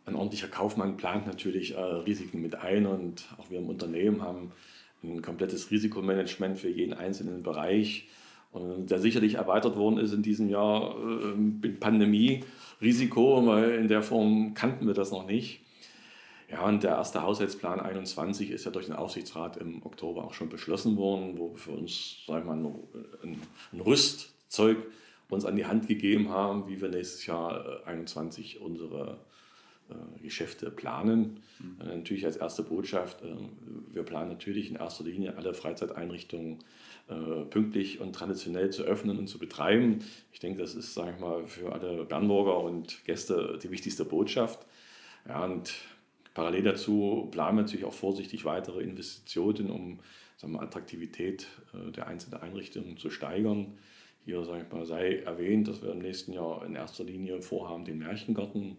[0.06, 4.52] ein ordentlicher Kaufmann plant natürlich äh, Risiken mit ein und auch wir im Unternehmen haben
[5.02, 8.08] ein komplettes Risikomanagement für jeden einzelnen Bereich,
[8.54, 14.54] der sicherlich erweitert worden ist in diesem Jahr äh, mit Pandemie-Risiko, weil in der Form
[14.54, 15.60] kannten wir das noch nicht.
[16.50, 20.48] Ja, und der erste Haushaltsplan 21 ist ja durch den Aufsichtsrat im Oktober auch schon
[20.48, 22.74] beschlossen worden, wo wir für uns, sagen wir mal,
[23.22, 24.78] ein, Rüstzeug
[25.28, 29.27] uns an die Hand gegeben haben, wie wir nächstes Jahr 21 unsere äh,
[30.22, 31.40] Geschäfte planen.
[31.58, 31.76] Mhm.
[31.80, 33.34] Äh, natürlich als erste Botschaft, äh,
[33.92, 36.58] wir planen natürlich in erster Linie alle Freizeiteinrichtungen
[37.48, 40.00] pünktlich und traditionell zu öffnen und zu betreiben.
[40.30, 44.66] Ich denke, das ist, sage ich mal, für alle Bernburger und Gäste die wichtigste Botschaft.
[45.26, 45.72] Ja, und
[46.34, 50.00] parallel dazu planen wir natürlich auch vorsichtig weitere Investitionen, um
[50.36, 51.46] sagen wir, Attraktivität
[51.96, 53.78] der einzelnen Einrichtungen zu steigern.
[54.26, 57.86] Hier sage ich mal, sei erwähnt, dass wir im nächsten Jahr in erster Linie vorhaben,
[57.86, 58.76] den Märchengarten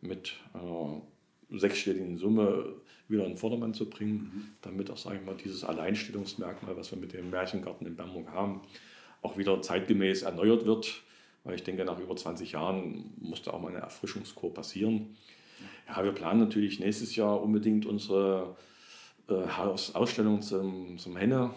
[0.00, 2.76] mit äh, sechsstelligen Summe
[3.08, 4.48] wieder in den Vordermann zu bringen, mhm.
[4.62, 8.62] damit auch, sage ich mal, dieses Alleinstellungsmerkmal, was wir mit dem Märchengarten in Bernburg haben,
[9.22, 11.02] auch wieder zeitgemäß erneuert wird.
[11.42, 15.16] Weil ich denke, nach über 20 Jahren musste auch mal eine Erfrischungskur passieren.
[15.88, 18.56] Ja, wir planen natürlich nächstes Jahr unbedingt unsere
[19.28, 19.34] äh,
[19.94, 21.50] Ausstellung zum, zum Henne.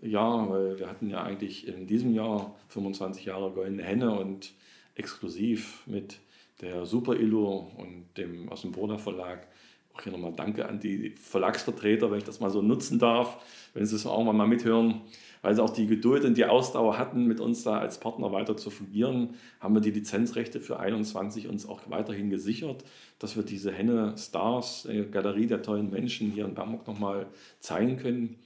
[0.00, 4.52] Ja, weil wir hatten ja eigentlich in diesem Jahr 25 Jahre Goldene Henne und
[4.94, 6.20] exklusiv mit
[6.60, 9.46] der Super Illo und dem aus dem Broder Verlag.
[9.94, 13.38] Auch hier nochmal Danke an die Verlagsvertreter, wenn ich das mal so nutzen darf,
[13.74, 15.02] wenn Sie es auch mal mithören,
[15.42, 18.56] weil sie auch die Geduld und die Ausdauer hatten, mit uns da als Partner weiter
[18.56, 22.84] zu fungieren, haben wir die Lizenzrechte für 21 uns auch weiterhin gesichert,
[23.18, 27.26] dass wir diese Henne Stars, Galerie der tollen Menschen hier in Bamberg nochmal
[27.60, 28.36] zeigen können.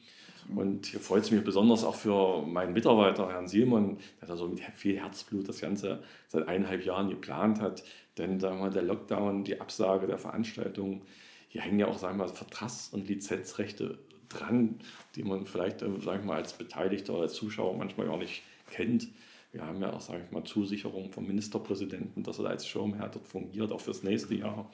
[0.54, 4.48] Und hier freut es mich besonders auch für meinen Mitarbeiter, Herrn Simon, der da so
[4.48, 7.84] mit viel Herzblut das Ganze seit eineinhalb Jahren geplant hat.
[8.18, 11.02] Denn sagen wir, der Lockdown, die Absage der Veranstaltung,
[11.48, 13.98] hier hängen ja auch sagen wir, Vertrags- und Lizenzrechte
[14.28, 14.80] dran,
[15.14, 19.08] die man vielleicht äh, sagen wir, als Beteiligter oder als Zuschauer manchmal gar nicht kennt.
[19.52, 23.28] Wir haben ja auch, sage ich mal, Zusicherung vom Ministerpräsidenten, dass er als Schirmherr dort
[23.28, 24.70] fungiert, auch fürs nächste Jahr.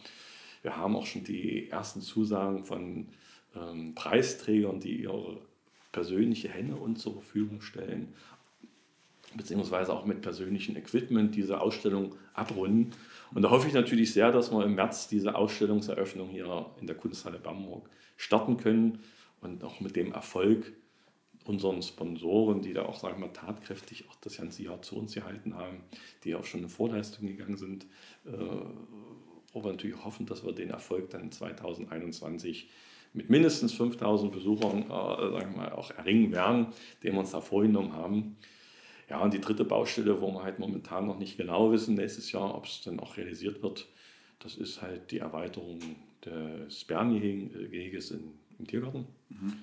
[0.62, 3.08] Wir haben auch schon die ersten Zusagen von
[3.56, 5.40] ähm, Preisträgern, die ihre
[5.90, 8.14] persönliche Hände uns zur Verfügung stellen,
[9.34, 12.92] beziehungsweise auch mit persönlichem Equipment diese Ausstellung abrunden.
[13.34, 16.96] Und da hoffe ich natürlich sehr, dass wir im März diese Ausstellungseröffnung hier in der
[16.96, 19.00] Kunsthalle Bamberg starten können
[19.40, 20.72] und auch mit dem Erfolg
[21.44, 25.14] unseren Sponsoren, die da auch, sagen wir mal, tatkräftig auch das ganze Jahr zu uns
[25.14, 25.80] gehalten haben,
[26.24, 27.84] die auch schon in Vorleistung gegangen sind,
[28.26, 28.32] äh,
[29.52, 32.68] wo wir natürlich hoffen, dass wir den Erfolg dann 2021
[33.14, 36.66] mit mindestens 5000 Besuchern äh, sagen wir mal, auch erringen werden,
[37.02, 38.36] den wir uns da vorgenommen haben.
[39.08, 42.54] Ja, und die dritte Baustelle, wo wir halt momentan noch nicht genau wissen, nächstes Jahr,
[42.54, 43.88] ob es dann auch realisiert wird,
[44.38, 45.80] das ist halt die Erweiterung
[46.24, 49.06] des Bärengeheges im Tiergarten.
[49.30, 49.54] Mhm.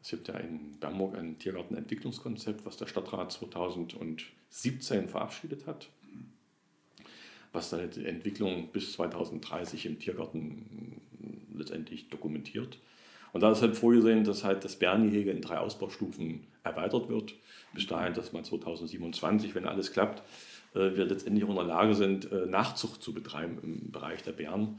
[0.00, 5.88] Es gibt ja in Bernburg ein Tiergartenentwicklungskonzept, was der Stadtrat 2017 verabschiedet hat,
[7.52, 11.00] was dann die Entwicklung bis 2030 im Tiergarten
[11.52, 12.78] letztendlich dokumentiert.
[13.36, 17.34] Und da ist halt vorgesehen, dass halt das Bärengehege in drei Ausbaustufen erweitert wird.
[17.74, 20.22] Bis dahin, dass man 2027, wenn alles klappt,
[20.74, 24.32] äh, wir letztendlich auch in der Lage sind, äh, Nachzucht zu betreiben im Bereich der
[24.32, 24.78] Bären.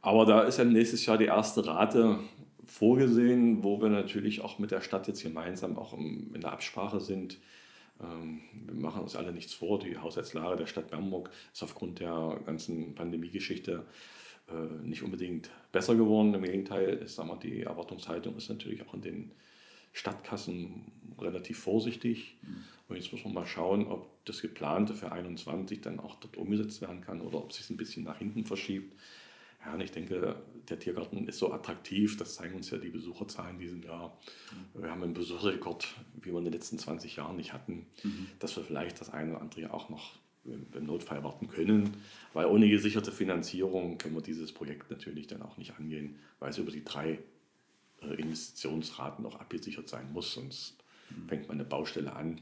[0.00, 2.20] Aber da ist ja nächstes Jahr die erste Rate
[2.64, 7.38] vorgesehen, wo wir natürlich auch mit der Stadt jetzt gemeinsam auch in der Absprache sind.
[8.00, 9.80] Ähm, wir machen uns alle nichts vor.
[9.80, 13.84] Die Haushaltslage der Stadt Bernburg ist aufgrund der ganzen Pandemiegeschichte
[14.48, 16.34] äh, nicht unbedingt besser geworden.
[16.34, 19.32] Im Gegenteil, ich sag mal, die Erwartungshaltung ist natürlich auch in den
[19.92, 22.38] Stadtkassen relativ vorsichtig.
[22.42, 22.64] Mhm.
[22.88, 26.80] Und jetzt muss man mal schauen, ob das geplante für 2021 dann auch dort umgesetzt
[26.80, 28.94] werden kann oder ob es sich ein bisschen nach hinten verschiebt.
[29.64, 30.36] Ja, und ich denke,
[30.68, 34.18] der Tiergarten ist so attraktiv, das zeigen uns ja die Besucherzahlen in diesem Jahr.
[34.74, 34.82] Mhm.
[34.82, 38.28] Wir haben einen Besucherrekord, wie wir in den letzten 20 Jahren nicht hatten, mhm.
[38.38, 41.90] dass wir vielleicht das eine oder andere auch noch im Notfall warten können,
[42.32, 46.58] weil ohne gesicherte Finanzierung können wir dieses Projekt natürlich dann auch nicht angehen, weil es
[46.58, 47.18] über die drei
[48.02, 51.28] äh, Investitionsraten auch abgesichert sein muss, sonst mhm.
[51.28, 52.40] fängt man eine Baustelle an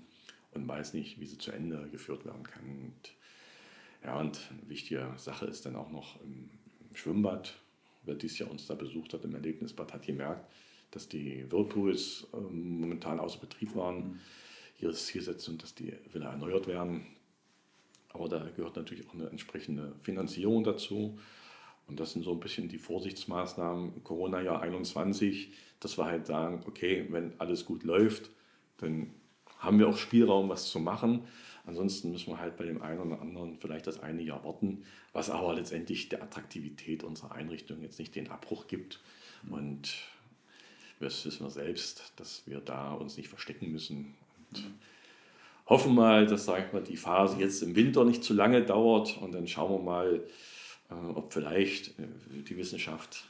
[0.53, 2.65] und weiß nicht, wie sie zu Ende geführt werden kann.
[2.65, 3.15] Und,
[4.03, 6.51] ja, und eine wichtige Sache ist dann auch noch im,
[6.89, 7.55] im Schwimmbad.
[8.05, 10.51] Wer dieses Jahr uns da besucht hat im Erlebnisbad, hat gemerkt,
[10.91, 13.97] dass die Whirlpools äh, momentan außer Betrieb waren.
[13.97, 14.21] Mhm.
[14.77, 17.07] Hier ist Zielsetzung, dass die wieder erneuert werden.
[18.13, 21.19] Aber da gehört natürlich auch eine entsprechende Finanzierung dazu.
[21.87, 27.07] Und das sind so ein bisschen die Vorsichtsmaßnahmen Corona-Jahr 21, dass wir halt sagen, okay,
[27.11, 28.31] wenn alles gut läuft,
[28.79, 29.13] dann
[29.59, 31.25] haben wir auch Spielraum, was zu machen.
[31.67, 35.31] Ansonsten müssen wir halt bei dem einen oder anderen vielleicht das eine Jahr warten, was
[35.31, 39.01] aber letztendlich der Attraktivität unserer Einrichtung jetzt nicht den Abbruch gibt.
[39.49, 39.95] Und
[41.01, 44.15] das wissen wir selbst, dass wir da uns nicht verstecken müssen.
[44.51, 44.65] Und
[45.71, 49.17] hoffen mal, dass sag ich mal, die Phase jetzt im Winter nicht zu lange dauert
[49.23, 50.27] und dann schauen wir mal,
[50.91, 53.29] äh, ob vielleicht äh, die Wissenschaft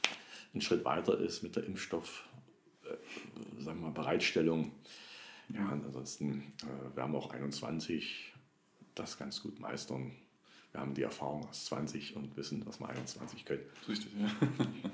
[0.53, 2.27] einen Schritt weiter ist mit der Impfstoff,
[2.83, 4.71] äh, sagen wir mal, Bereitstellung.
[5.49, 8.33] Ja, ansonsten äh, werden wir auch 21
[8.95, 10.11] das ganz gut meistern.
[10.71, 13.63] Wir haben die Erfahrung aus 20 und wissen, was wir 21 können.
[13.89, 14.29] Richtig, ja.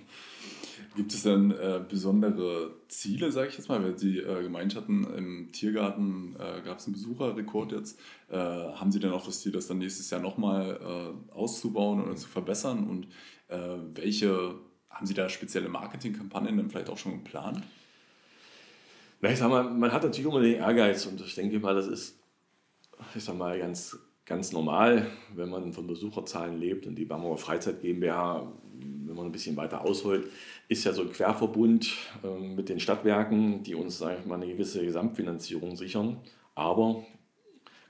[0.96, 5.04] Gibt es dann äh, besondere Ziele, sage ich jetzt mal, weil Sie äh, gemeint hatten,
[5.16, 8.00] im Tiergarten äh, gab es einen Besucherrekord jetzt.
[8.30, 12.16] Äh, haben Sie denn auch das Ziel, das dann nächstes Jahr nochmal äh, auszubauen oder
[12.16, 12.88] zu verbessern?
[12.88, 13.08] Und
[13.48, 14.56] äh, welche,
[14.90, 17.62] haben Sie da spezielle Marketingkampagnen dann vielleicht auch schon geplant?
[19.22, 21.88] Na, ich sag mal, man hat natürlich immer den Ehrgeiz und ich denke mal, das
[21.88, 22.20] ist,
[23.16, 27.82] ich sag mal, ganz, ganz normal, wenn man von Besucherzahlen lebt und die Bamauer Freizeit
[27.82, 28.52] GmbH,
[29.06, 30.30] wenn man ein bisschen weiter ausholt,
[30.68, 34.48] ist ja so ein Querverbund äh, mit den Stadtwerken, die uns, sage ich mal, eine
[34.48, 36.18] gewisse Gesamtfinanzierung sichern.
[36.56, 37.06] Aber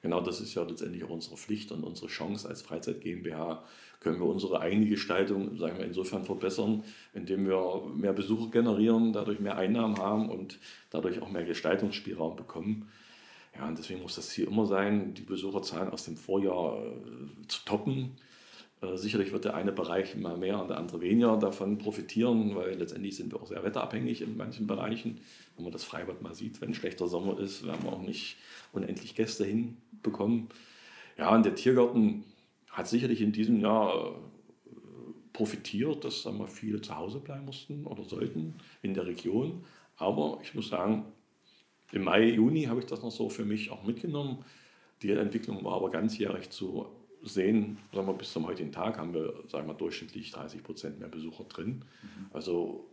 [0.04, 3.64] genau das ist ja letztendlich auch unsere Pflicht und unsere Chance als Freizeit GmbH,
[4.00, 6.84] können wir unsere eigene Gestaltung sagen wir, insofern verbessern,
[7.16, 10.60] indem wir mehr Besucher generieren, dadurch mehr Einnahmen haben und
[10.92, 12.88] dadurch auch mehr Gestaltungsspielraum bekommen.
[13.58, 17.66] Ja, und deswegen muss das Ziel immer sein, die Besucherzahlen aus dem Vorjahr äh, zu
[17.66, 18.18] toppen.
[18.82, 22.76] Äh, sicherlich wird der eine Bereich mal mehr und der andere weniger davon profitieren, weil
[22.76, 25.20] letztendlich sind wir auch sehr wetterabhängig in manchen Bereichen.
[25.56, 28.38] Wenn man das Freibad mal sieht, wenn schlechter Sommer ist, werden wir auch nicht
[28.74, 30.50] unendlich Gäste hinbekommen.
[31.18, 32.26] Ja, und der Tiergarten
[32.70, 34.70] hat sicherlich in diesem Jahr äh,
[35.34, 39.64] profitiert, dass sagen wir, viele zu Hause bleiben mussten oder sollten in der Region.
[39.96, 41.06] Aber ich muss sagen,
[41.92, 44.44] im Mai, Juni habe ich das noch so für mich auch mitgenommen.
[45.02, 46.88] Die Entwicklung war aber ganzjährig zu
[47.24, 47.78] sehen.
[47.94, 51.46] Sagen wir, bis zum heutigen Tag haben wir sagen wir, durchschnittlich 30 Prozent mehr Besucher
[51.46, 51.86] drin.
[52.02, 52.26] Mhm.
[52.34, 52.88] Also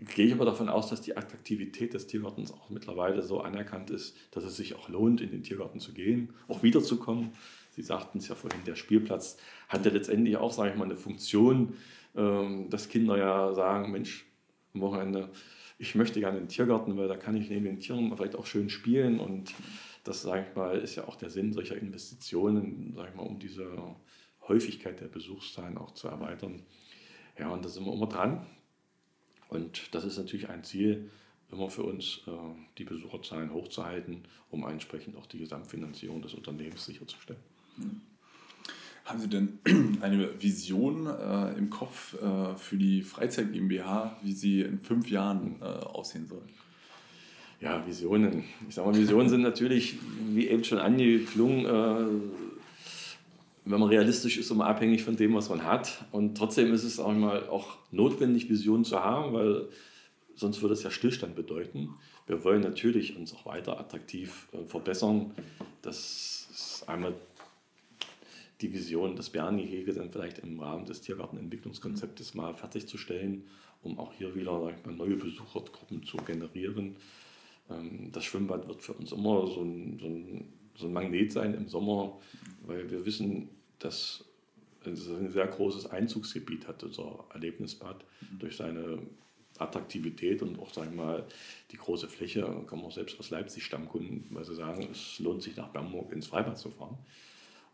[0.00, 4.16] gehe ich aber davon aus, dass die Attraktivität des Tiergartens auch mittlerweile so anerkannt ist,
[4.32, 7.32] dass es sich auch lohnt, in den Tiergarten zu gehen, auch wiederzukommen.
[7.70, 10.96] Sie sagten es ja vorhin, der Spielplatz hat ja letztendlich auch, sage ich mal, eine
[10.96, 11.74] Funktion,
[12.14, 14.26] ähm, dass Kinder ja sagen, Mensch,
[14.74, 15.30] am Wochenende,
[15.82, 18.46] ich möchte gerne in den Tiergarten, weil da kann ich neben den Tieren vielleicht auch
[18.46, 19.52] schön spielen und
[20.04, 23.40] das, sage ich mal, ist ja auch der Sinn solcher Investitionen, sage ich mal, um
[23.40, 23.68] diese
[24.46, 26.62] Häufigkeit der Besuchszahlen auch zu erweitern.
[27.36, 28.46] Ja, und da sind wir immer dran.
[29.48, 31.10] Und das ist natürlich ein Ziel,
[31.50, 32.30] immer für uns, äh,
[32.78, 37.42] die Besucherzahlen hochzuhalten, um entsprechend auch die Gesamtfinanzierung des Unternehmens sicherzustellen.
[39.04, 39.58] Haben Sie denn
[40.00, 45.56] eine Vision äh, im Kopf äh, für die Freizeit GmbH, wie sie in fünf Jahren
[45.60, 46.42] äh, aussehen soll?
[47.60, 48.44] Ja, Visionen.
[48.68, 49.96] Ich sage mal, Visionen sind natürlich,
[50.30, 52.04] wie eben schon angeklungen, äh,
[53.64, 56.04] wenn man realistisch ist, immer abhängig von dem, was man hat.
[56.10, 59.68] Und trotzdem ist es auch mal auch notwendig, Visionen zu haben, weil
[60.34, 61.90] sonst würde es ja Stillstand bedeuten.
[62.26, 65.32] Wir wollen natürlich uns auch weiter attraktiv äh, verbessern.
[65.82, 67.14] Das ist einmal
[68.62, 73.44] die Vision, das Bärengehege dann vielleicht im Rahmen des Tiergartenentwicklungskonzeptes mal fertigzustellen,
[73.82, 76.96] um auch hier wieder mal, neue Besuchergruppen zu generieren.
[77.68, 81.54] Ähm, das Schwimmbad wird für uns immer so ein, so, ein, so ein Magnet sein
[81.54, 82.18] im Sommer,
[82.64, 83.48] weil wir wissen,
[83.78, 84.24] dass
[84.84, 88.38] es ein sehr großes Einzugsgebiet hat, unser Erlebnisbad, mhm.
[88.38, 88.98] durch seine
[89.58, 91.26] Attraktivität und auch, sagen wir mal,
[91.70, 95.56] die große Fläche, kommen auch selbst aus Leipzig Stammkunden, weil sie sagen, es lohnt sich
[95.56, 96.98] nach Bernburg ins Freibad zu fahren.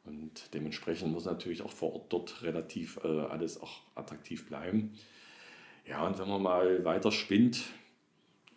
[0.05, 4.93] Und dementsprechend muss natürlich auch vor Ort dort relativ äh, alles auch attraktiv bleiben.
[5.87, 7.65] Ja, und wenn man mal weiter spinnt,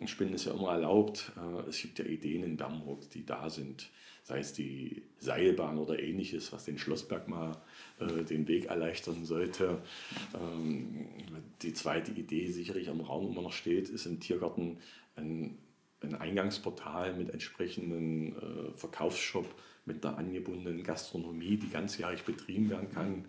[0.01, 3.49] und Spinnen ist ja immer erlaubt, äh, es gibt ja Ideen in Bernburg, die da
[3.49, 3.91] sind,
[4.23, 7.61] sei es die Seilbahn oder ähnliches, was den Schlossberg mal
[7.99, 9.81] äh, den Weg erleichtern sollte.
[10.33, 11.07] Ähm,
[11.61, 14.79] die zweite Idee, sicherlich am Raum immer noch steht, ist im Tiergarten
[15.15, 15.59] ein,
[16.03, 19.47] ein Eingangsportal mit entsprechendem äh, Verkaufsshop,
[19.85, 23.25] mit einer angebundenen Gastronomie, die ganzjährig betrieben werden kann.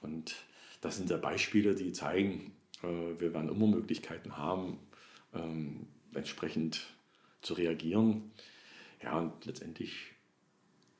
[0.00, 0.34] Und
[0.80, 4.78] das sind ja Beispiele, die zeigen, äh, wir werden immer Möglichkeiten haben,
[5.34, 6.86] ähm, entsprechend
[7.42, 8.32] zu reagieren.
[9.02, 10.12] Ja, und letztendlich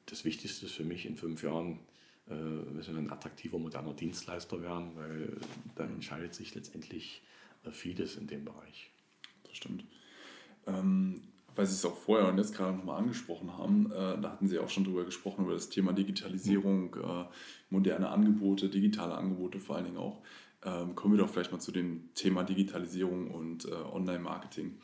[0.06, 1.80] das Wichtigste ist für mich in fünf Jahren,
[2.28, 5.36] äh, müssen wir ein attraktiver, moderner Dienstleister werden, weil
[5.74, 7.22] da entscheidet sich letztendlich
[7.64, 8.90] äh, vieles in dem Bereich.
[9.44, 9.84] Das stimmt.
[10.66, 11.22] Ähm,
[11.54, 14.58] weil Sie es auch vorher und jetzt gerade nochmal angesprochen haben, äh, da hatten Sie
[14.58, 17.24] auch schon drüber gesprochen, über das Thema Digitalisierung, äh,
[17.70, 20.20] moderne Angebote, digitale Angebote vor allen Dingen auch.
[20.64, 24.76] Ähm, kommen wir doch vielleicht mal zu dem Thema Digitalisierung und äh, Online-Marketing.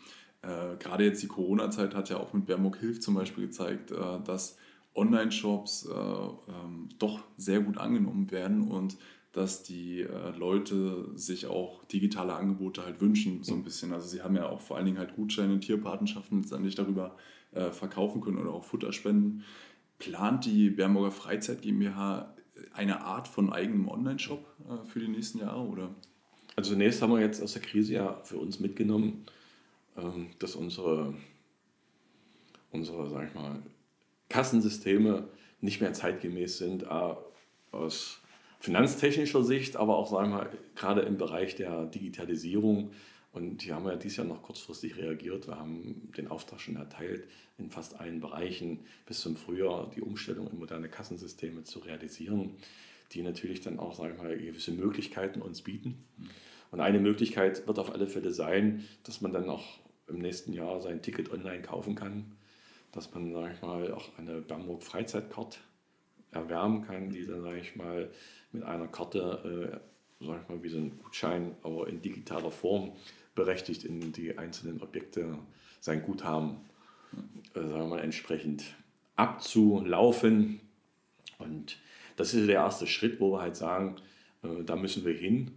[0.42, 4.20] Äh, gerade jetzt die Corona-Zeit hat ja auch mit Bermok Hilf zum Beispiel gezeigt, äh,
[4.24, 4.56] dass
[4.94, 8.96] Online-Shops äh, ähm, doch sehr gut angenommen werden und
[9.32, 13.92] dass die äh, Leute sich auch digitale Angebote halt wünschen, so ein bisschen.
[13.92, 17.16] Also sie haben ja auch vor allen Dingen halt Gutscheine, Tierpatenschaften letztendlich darüber
[17.52, 19.44] äh, verkaufen können oder auch Futterspenden.
[19.98, 22.34] Plant die Bernburger Freizeit GmbH
[22.72, 25.62] eine Art von eigenem Online-Shop äh, für die nächsten Jahre?
[25.62, 25.94] Oder?
[26.56, 29.24] Also zunächst haben wir jetzt aus der Krise ja für uns mitgenommen,
[29.96, 31.14] ähm, dass unsere,
[32.70, 33.62] unsere sag ich mal,
[34.28, 35.28] Kassensysteme
[35.60, 36.86] nicht mehr zeitgemäß sind,
[37.70, 38.21] aus
[38.62, 42.92] finanztechnischer Sicht, aber auch sagen wir, gerade im Bereich der Digitalisierung.
[43.32, 45.48] Und hier haben wir ja dieses Jahr noch kurzfristig reagiert.
[45.48, 47.26] Wir haben den Auftrag schon erteilt,
[47.58, 52.50] in fast allen Bereichen bis zum Frühjahr die Umstellung in moderne Kassensysteme zu realisieren,
[53.12, 56.04] die natürlich dann auch sagen wir, gewisse Möglichkeiten uns bieten.
[56.70, 60.80] Und eine Möglichkeit wird auf alle Fälle sein, dass man dann auch im nächsten Jahr
[60.80, 62.32] sein Ticket online kaufen kann
[62.92, 65.58] dass man, sage ich mal, auch eine Bernburg Freizeitkarte
[66.32, 68.10] erwärmen kann, die dann, sage ich mal,
[68.52, 69.80] mit einer Karte,
[70.20, 72.92] äh, sage ich mal, wie so ein Gutschein, aber in digitaler Form
[73.34, 75.38] berechtigt in die einzelnen Objekte
[75.80, 76.56] sein Guthaben,
[77.54, 78.64] äh, sagen wir mal, entsprechend
[79.16, 80.60] abzulaufen.
[81.38, 81.78] Und
[82.16, 83.96] das ist der erste Schritt, wo wir halt sagen,
[84.42, 85.52] äh, da müssen wir hin.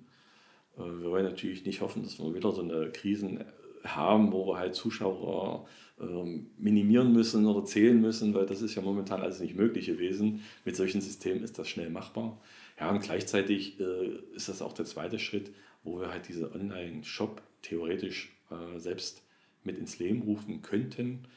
[0.78, 3.44] Äh, wir wollen natürlich nicht hoffen, dass wir wieder so eine Krisen
[3.88, 5.68] haben, wo wir halt Zuschauer
[6.00, 10.44] ähm, minimieren müssen oder zählen müssen, weil das ist ja momentan alles nicht möglich gewesen.
[10.66, 12.42] Mit solchen Systemen ist das schnell machbar.
[12.80, 15.52] Ja, und gleichzeitig äh, ist das auch der zweite Schritt,
[15.84, 19.24] wo wir halt diese Online-Shop theoretisch äh, selbst
[19.64, 21.28] mit ins Leben rufen könnten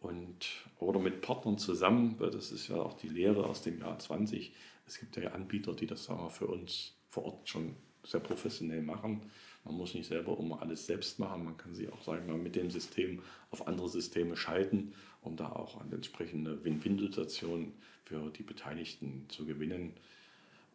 [0.00, 3.98] und oder mit Partnern zusammen, weil das ist ja auch die Lehre aus dem Jahr
[3.98, 4.52] 20.
[4.86, 8.82] Es gibt ja Anbieter, die das sagen wir, für uns vor Ort schon sehr professionell
[8.82, 9.22] machen.
[9.64, 11.44] Man muss nicht selber immer alles selbst machen.
[11.44, 15.36] Man kann sie auch, sagen wir mal, mit dem System auf andere Systeme schalten, um
[15.36, 17.72] da auch eine entsprechende Win-Win-Situation
[18.04, 19.94] für die Beteiligten zu gewinnen.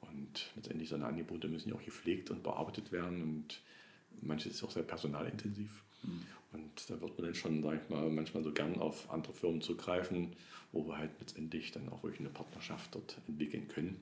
[0.02, 3.62] Und letztendlich seine Angebote müssen ja auch gepflegt und bearbeitet werden und
[4.22, 5.84] manches ist auch sehr personalintensiv.
[6.04, 6.22] Mhm.
[6.54, 9.62] Und da wird man dann schon, sag ich mal, manchmal so gern auf andere Firmen
[9.62, 10.34] zugreifen,
[10.72, 14.00] wo wir halt letztendlich dann auch wirklich eine Partnerschaft dort entwickeln können.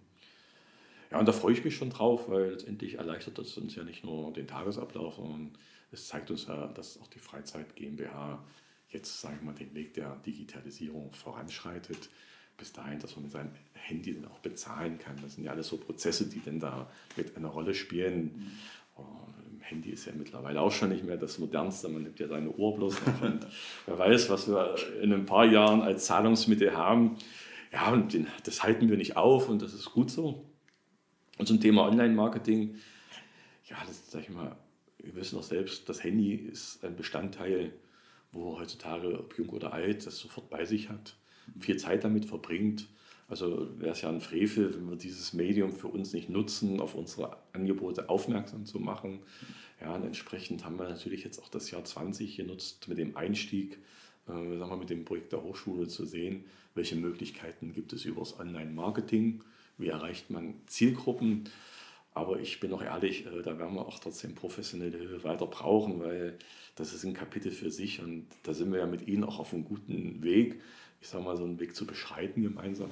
[1.15, 4.03] Ja, und da freue ich mich schon drauf, weil letztendlich erleichtert das uns ja nicht
[4.03, 5.51] nur den Tagesablauf, sondern
[5.93, 8.43] es zeigt uns ja, dass auch die Freizeit GmbH
[8.89, 12.09] jetzt, sagen wir mal, den Weg der Digitalisierung voranschreitet.
[12.57, 15.15] Bis dahin, dass man mit seinem Handy dann auch bezahlen kann.
[15.21, 18.23] Das sind ja alles so Prozesse, die dann da mit einer Rolle spielen.
[18.35, 18.51] Mhm.
[18.97, 19.03] Oh,
[19.61, 21.87] Handy ist ja mittlerweile auch schon nicht mehr das Modernste.
[21.87, 23.47] Man nimmt ja seine Uhr bloß noch und
[23.85, 27.15] wer weiß, was wir in ein paar Jahren als Zahlungsmittel haben.
[27.71, 30.45] Ja, und das halten wir nicht auf und das ist gut so.
[31.37, 32.75] Und zum Thema Online-Marketing,
[33.69, 34.55] ja, das sag ich mal,
[34.99, 37.73] wir wissen doch selbst, das Handy ist ein Bestandteil,
[38.31, 41.15] wo heutzutage, ob jung oder alt, das sofort bei sich hat,
[41.59, 42.87] viel Zeit damit verbringt.
[43.27, 46.95] Also wäre es ja ein Frevel, wenn wir dieses Medium für uns nicht nutzen, auf
[46.95, 49.19] unsere Angebote aufmerksam zu machen.
[49.81, 53.79] Ja, und entsprechend haben wir natürlich jetzt auch das Jahr 20 genutzt mit dem Einstieg,
[54.27, 58.19] äh, sagen wir, mit dem Projekt der Hochschule zu sehen, welche Möglichkeiten gibt es über
[58.19, 59.43] das Online-Marketing,
[59.77, 61.49] wie erreicht man Zielgruppen.
[62.13, 65.99] Aber ich bin auch ehrlich, äh, da werden wir auch trotzdem professionelle Hilfe weiter brauchen,
[65.99, 66.37] weil
[66.75, 69.53] das ist ein Kapitel für sich und da sind wir ja mit Ihnen auch auf
[69.53, 70.61] einem guten Weg
[71.05, 72.89] ich sage mal, so einen Weg zu beschreiten gemeinsam.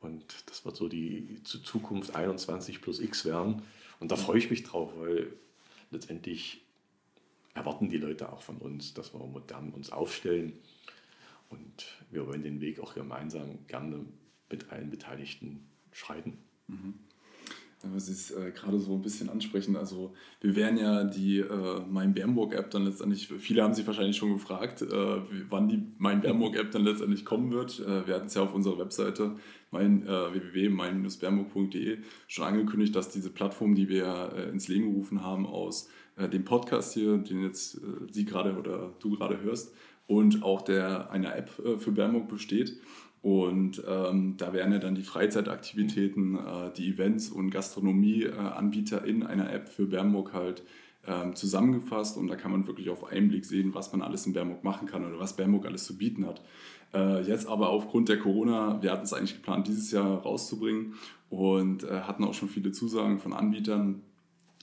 [0.00, 3.62] Und das wird so die Zukunft 21 plus X werden.
[4.00, 5.32] Und da freue ich mich drauf, weil
[5.92, 6.64] letztendlich
[7.54, 10.58] erwarten die Leute auch von uns, dass wir modern uns aufstellen.
[11.48, 14.04] Und wir wollen den Weg auch gemeinsam gerne
[14.50, 15.64] mit allen Beteiligten
[15.94, 16.36] schreiten.
[16.66, 16.94] Mhm
[17.92, 19.76] was Sie äh, gerade so ein bisschen ansprechen.
[19.76, 24.16] Also wir werden ja die äh, Mein Bernburg App dann letztendlich, viele haben sich wahrscheinlich
[24.16, 25.16] schon gefragt, äh,
[25.50, 27.80] wann die Mein Bernburg App dann letztendlich kommen wird.
[27.80, 29.36] Äh, wir hatten es ja auf unserer Webseite
[29.70, 35.46] mein, äh, www.mein-bernburg.de schon angekündigt, dass diese Plattform, die wir äh, ins Leben gerufen haben
[35.46, 37.80] aus dem Podcast hier, den jetzt
[38.12, 39.74] Sie gerade oder du gerade hörst,
[40.06, 42.80] und auch der einer App für Bernburg besteht.
[43.24, 49.22] Und ähm, da werden ja dann die Freizeitaktivitäten, äh, die Events und Gastronomieanbieter äh, in
[49.22, 50.62] einer App für Bernburg halt
[51.06, 52.18] ähm, zusammengefasst.
[52.18, 54.86] Und da kann man wirklich auf einen Blick sehen, was man alles in Bernburg machen
[54.86, 56.42] kann oder was Bernburg alles zu bieten hat.
[56.92, 60.92] Äh, jetzt aber aufgrund der Corona, wir hatten es eigentlich geplant, dieses Jahr rauszubringen
[61.30, 64.02] und äh, hatten auch schon viele Zusagen von Anbietern.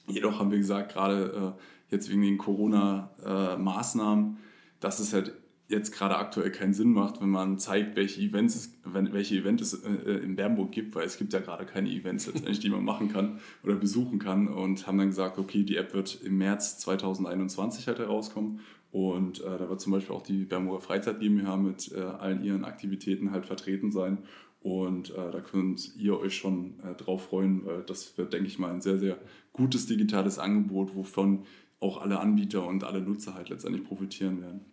[0.06, 4.38] Jedoch haben wir gesagt, gerade äh, jetzt wegen den Corona-Maßnahmen, äh,
[4.80, 5.34] dass es halt
[5.72, 9.84] jetzt gerade aktuell keinen Sinn macht, wenn man zeigt, welche Events es, welche Events es
[9.84, 13.12] äh, in Bernburg gibt, weil es gibt ja gerade keine Events letztendlich, die man machen
[13.12, 17.88] kann oder besuchen kann und haben dann gesagt, okay, die App wird im März 2021
[17.88, 18.60] halt herauskommen
[18.92, 22.66] und äh, da wird zum Beispiel auch die Bernburger Freizeit GmbH mit äh, allen ihren
[22.66, 24.20] Aktivitäten halt vertreten sein
[24.62, 28.60] und äh, da könnt ihr euch schon äh, drauf freuen, weil das wird, denke ich
[28.60, 29.18] mal, ein sehr, sehr
[29.54, 31.46] gutes digitales Angebot, wovon
[31.80, 34.66] auch alle Anbieter und alle Nutzer halt letztendlich profitieren werden.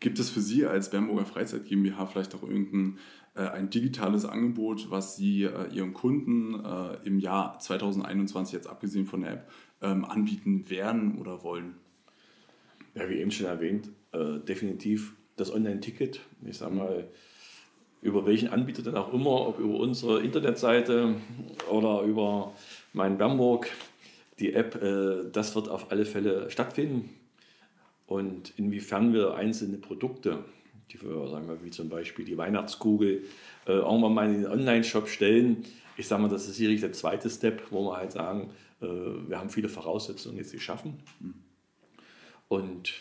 [0.00, 2.98] Gibt es für Sie als Bernburger Freizeit GmbH vielleicht auch irgendein
[3.34, 9.06] äh, ein digitales Angebot, was Sie äh, Ihren Kunden äh, im Jahr 2021, jetzt abgesehen
[9.06, 11.76] von der App, ähm, anbieten werden oder wollen?
[12.94, 16.20] Ja, wie eben schon erwähnt, äh, definitiv das Online-Ticket.
[16.44, 17.08] Ich sage mal,
[18.02, 21.16] über welchen Anbieter dann auch immer, ob über unsere Internetseite
[21.70, 22.54] oder über
[22.92, 23.70] mein Bernburg,
[24.38, 27.10] die App, äh, das wird auf alle Fälle stattfinden
[28.06, 30.44] und inwiefern wir einzelne Produkte,
[30.90, 33.24] die wir, sagen wir, wie zum Beispiel die Weihnachtskugel,
[33.66, 35.64] äh, irgendwann mal in den Online-Shop stellen.
[35.96, 38.50] Ich sage mal, das ist sicherlich der zweite Step, wo wir halt sagen,
[38.80, 40.98] äh, wir haben viele Voraussetzungen jetzt geschaffen.
[42.48, 42.92] Und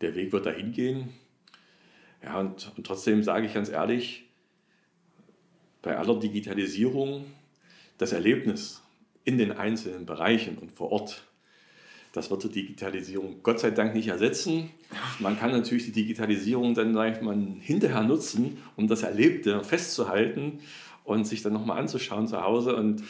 [0.00, 1.10] der Weg wird dahin gehen.
[2.22, 4.24] Ja, und, und trotzdem sage ich ganz ehrlich,
[5.82, 7.26] bei aller Digitalisierung,
[7.98, 8.82] das Erlebnis
[9.24, 11.27] in den einzelnen Bereichen und vor Ort
[12.12, 14.70] das wird die Digitalisierung Gott sei Dank nicht ersetzen.
[15.18, 20.60] Man kann natürlich die Digitalisierung dann sag mal, hinterher nutzen, um das Erlebte festzuhalten
[21.04, 22.76] und sich dann nochmal anzuschauen zu Hause.
[22.76, 23.02] Und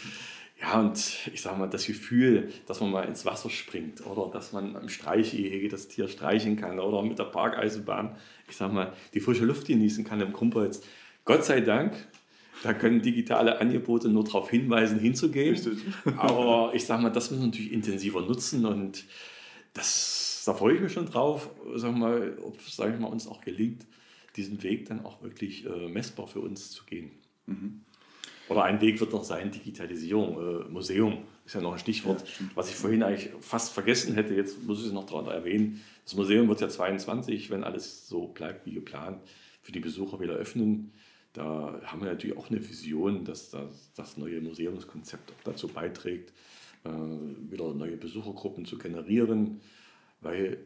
[0.61, 0.99] ja, und
[1.33, 4.89] ich sage mal, das Gefühl, dass man mal ins Wasser springt oder dass man am
[4.89, 8.17] Streichgehege das Tier streichen kann oder mit der Parkeisenbahn,
[8.49, 10.83] ich sage mal, die frische Luft genießen kann im Krumpholz.
[11.25, 11.95] Gott sei Dank
[12.63, 15.55] da können digitale Angebote nur darauf hinweisen, hinzugehen.
[15.55, 15.79] Richtig.
[16.17, 19.05] Aber ich sage mal, das müssen wir natürlich intensiver nutzen und
[19.75, 23.41] das, da freue ich mich schon drauf, sag mal, ob sag ich mal, uns auch
[23.41, 23.87] gelingt,
[24.37, 27.11] diesen Weg dann auch wirklich äh, messbar für uns zu gehen.
[27.47, 27.81] Mhm.
[28.49, 32.47] Oder ein Weg wird noch sein, Digitalisierung, äh, Museum ist ja noch ein Stichwort, ja,
[32.55, 35.83] was ich vorhin eigentlich fast vergessen hätte, jetzt muss ich es noch daran erwähnen.
[36.05, 39.19] Das Museum wird ja 22, wenn alles so bleibt wie geplant,
[39.63, 40.93] für die Besucher wieder öffnen.
[41.39, 46.33] Da haben wir natürlich auch eine Vision, dass das, das neue Museumskonzept auch dazu beiträgt,
[46.83, 46.89] äh,
[47.49, 49.61] wieder neue Besuchergruppen zu generieren,
[50.21, 50.59] weil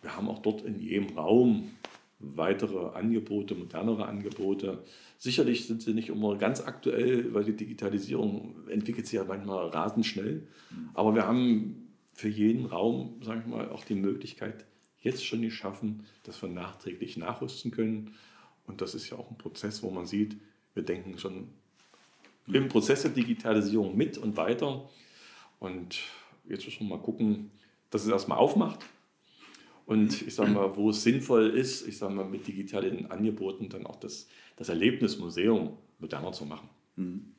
[0.00, 1.70] wir haben auch dort in jedem Raum
[2.18, 4.82] weitere Angebote, modernere Angebote.
[5.18, 10.06] Sicherlich sind sie nicht immer ganz aktuell, weil die Digitalisierung entwickelt sich ja manchmal rasend
[10.06, 10.46] schnell.
[10.94, 14.64] Aber wir haben für jeden Raum, sage ich mal, auch die Möglichkeit
[15.02, 18.14] jetzt schon geschaffen, dass wir nachträglich nachrüsten können
[18.66, 20.36] und das ist ja auch ein Prozess, wo man sieht,
[20.74, 21.48] wir denken schon
[22.46, 24.88] im Prozess der Digitalisierung mit und weiter.
[25.60, 26.00] Und
[26.48, 27.50] jetzt müssen wir mal gucken,
[27.90, 28.80] dass es erstmal aufmacht.
[29.86, 33.86] Und ich sage mal, wo es sinnvoll ist, ich sage mal, mit digitalen Angeboten dann
[33.86, 36.68] auch das, das Erlebnismuseum moderner zu machen.
[36.96, 37.34] Mhm.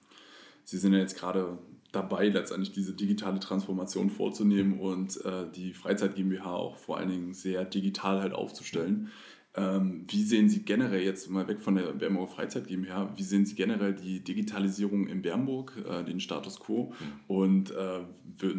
[0.63, 1.57] Sie sind ja jetzt gerade
[1.91, 7.33] dabei, letztendlich diese digitale Transformation vorzunehmen und äh, die Freizeit GmbH auch vor allen Dingen
[7.33, 9.11] sehr digital halt aufzustellen.
[9.57, 13.45] Ähm, wie sehen Sie generell jetzt mal weg von der Bernburger Freizeit GmbH, wie sehen
[13.45, 17.35] Sie generell die Digitalisierung in Bernburg, äh, den Status quo mhm.
[17.35, 17.99] und äh,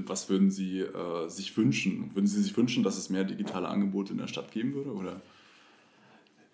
[0.06, 2.14] was würden Sie äh, sich wünschen?
[2.14, 4.94] Würden Sie sich wünschen, dass es mehr digitale Angebote in der Stadt geben würde?
[4.94, 5.20] Oder?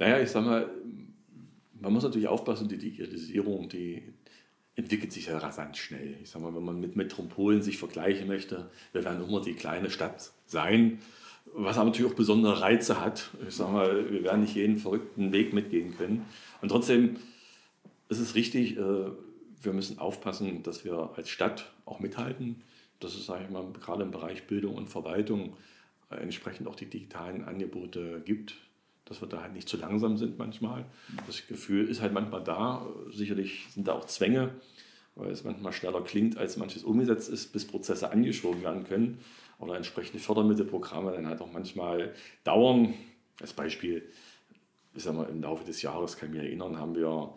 [0.01, 0.69] Naja, ich sag mal,
[1.81, 4.03] man muss natürlich aufpassen, die Digitalisierung, die
[4.77, 6.17] entwickelt sich ja rasant schnell.
[6.23, 9.91] Ich sag mal, wenn man mit Metropolen sich vergleichen möchte, wir werden immer die kleine
[9.91, 10.99] Stadt sein
[11.55, 13.31] was aber natürlich auch besondere Reize hat.
[13.47, 16.25] Ich sage mal, wir werden nicht jeden verrückten Weg mitgehen können.
[16.61, 17.17] Und trotzdem
[18.09, 18.81] ist es richtig, äh,
[19.63, 22.63] wir müssen aufpassen, dass wir als Stadt auch mithalten.
[23.01, 25.57] Dass es, sage ich mal, gerade im Bereich Bildung und Verwaltung
[26.11, 28.55] äh, entsprechend auch die digitalen Angebote gibt.
[29.05, 30.85] Dass wir da halt nicht zu langsam sind manchmal.
[31.27, 32.87] Das Gefühl ist halt manchmal da.
[33.11, 34.51] Sicherlich sind da auch Zwänge,
[35.17, 39.19] weil es manchmal schneller klingt, als manches umgesetzt ist, bis Prozesse angeschoben werden können
[39.59, 42.95] oder entsprechende Fördermittelprogramme dann halt auch manchmal dauern.
[43.41, 44.09] Als Beispiel,
[44.95, 47.37] ich sag mal, im Laufe des Jahres kann ich mich erinnern, haben wir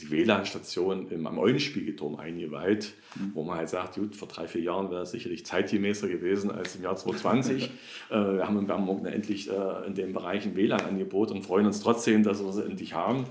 [0.00, 3.30] die WLAN-Station am Eulenspiegelturm eingeweiht, mhm.
[3.34, 6.76] wo man halt sagt, gut, vor drei, vier Jahren wäre es sicherlich zeitgemäßer gewesen als
[6.76, 7.64] im Jahr 2020.
[8.10, 11.80] äh, wir haben in Bernburg endlich äh, in dem Bereich ein WLAN-Angebot und freuen uns
[11.80, 13.26] trotzdem, dass wir es endlich haben.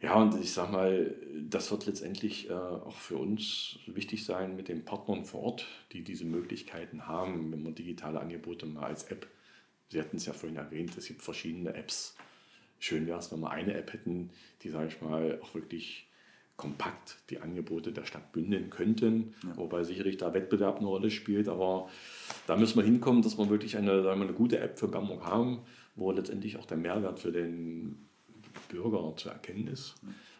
[0.00, 1.14] Ja, und ich sage mal,
[1.48, 6.04] das wird letztendlich äh, auch für uns wichtig sein mit den Partnern vor Ort, die
[6.04, 9.26] diese Möglichkeiten haben, wenn man digitale Angebote mal als App,
[9.88, 12.16] Sie hatten es ja vorhin erwähnt, es gibt verschiedene Apps.
[12.78, 14.30] Schön wäre es, wenn wir eine App hätten,
[14.62, 16.06] die, sage ich mal, auch wirklich
[16.56, 19.56] kompakt die Angebote der Stadt bündeln könnten, ja.
[19.56, 21.88] wobei sicherlich da Wettbewerb eine Rolle spielt, aber
[22.46, 25.60] da müssen wir hinkommen, dass wir wirklich eine, wir, eine gute App für Bamberg haben,
[25.96, 28.06] wo letztendlich auch der Mehrwert für den
[28.68, 29.96] Bürger zu erkennen ist.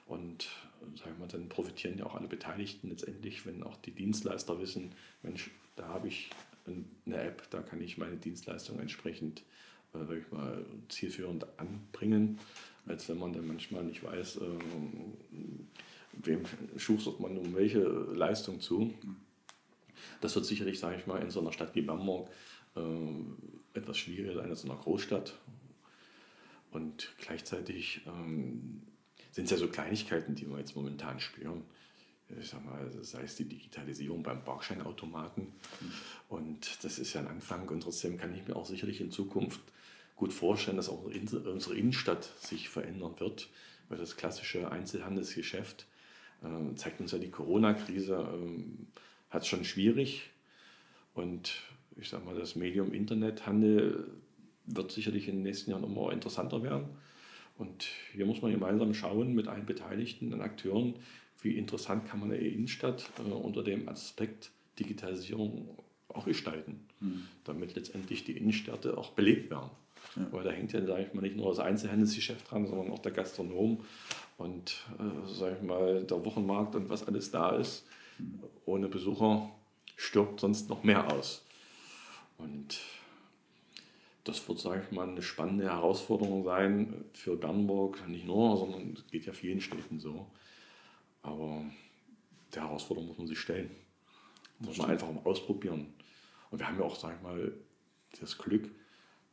[0.06, 0.48] Und
[0.94, 5.50] sagen wir, dann profitieren ja auch alle Beteiligten letztendlich, wenn auch die Dienstleister wissen, Mensch,
[5.76, 6.30] da habe ich
[7.06, 9.42] eine App, da kann ich meine Dienstleistung entsprechend
[10.08, 12.38] äh, ich mal, zielführend anbringen,
[12.86, 14.40] als wenn man dann manchmal nicht weiß, äh,
[16.12, 16.42] wem
[16.76, 18.94] schustert man um welche Leistung zu.
[20.20, 22.28] Das wird sicherlich, sage ich mal, in so einer Stadt wie Bamberg
[22.74, 22.80] äh,
[23.74, 25.34] etwas schwieriger sein als in einer Großstadt,
[26.76, 28.82] und gleichzeitig ähm,
[29.32, 31.62] sind es ja so Kleinigkeiten, die wir jetzt momentan spüren.
[32.38, 35.44] Ich sag mal, sei es die Digitalisierung beim Parkscheinautomaten.
[35.44, 35.92] Mhm.
[36.28, 37.66] Und das ist ja ein Anfang.
[37.68, 39.60] Und trotzdem kann ich mir auch sicherlich in Zukunft
[40.16, 43.48] gut vorstellen, dass auch unsere Innenstadt sich verändern wird.
[43.88, 45.86] Weil das klassische Einzelhandelsgeschäft
[46.42, 48.94] äh, zeigt uns ja die Corona-Krise, äh,
[49.30, 50.30] hat es schon schwierig.
[51.14, 51.62] Und
[51.96, 54.10] ich sage mal, das Medium Internethandel
[54.66, 56.88] wird sicherlich in den nächsten Jahren immer interessanter werden.
[57.58, 60.94] Und hier muss man gemeinsam schauen mit allen beteiligten Akteuren,
[61.40, 67.28] wie interessant kann man eine Innenstadt äh, unter dem Aspekt Digitalisierung auch gestalten, mhm.
[67.44, 69.70] damit letztendlich die Innenstädte auch belebt werden.
[70.14, 70.26] Ja.
[70.30, 73.12] Weil da hängt ja, sage ich mal, nicht nur das Einzelhandelsgeschäft dran, sondern auch der
[73.12, 73.84] Gastronom
[74.38, 77.86] und, äh, sage ich mal, der Wochenmarkt und was alles da ist.
[78.64, 79.50] Ohne Besucher
[79.96, 81.44] stirbt sonst noch mehr aus.
[82.38, 82.78] Und
[84.24, 88.06] das wird, sage ich mal, eine spannende Herausforderung sein für Bernburg.
[88.08, 90.26] Nicht nur, sondern es geht ja vielen Städten so.
[91.22, 91.62] Aber
[92.54, 93.70] der Herausforderung muss man sich stellen.
[94.58, 95.94] Muss man einfach mal ausprobieren.
[96.50, 97.52] Und wir haben ja auch, sage ich mal,
[98.20, 98.70] das Glück,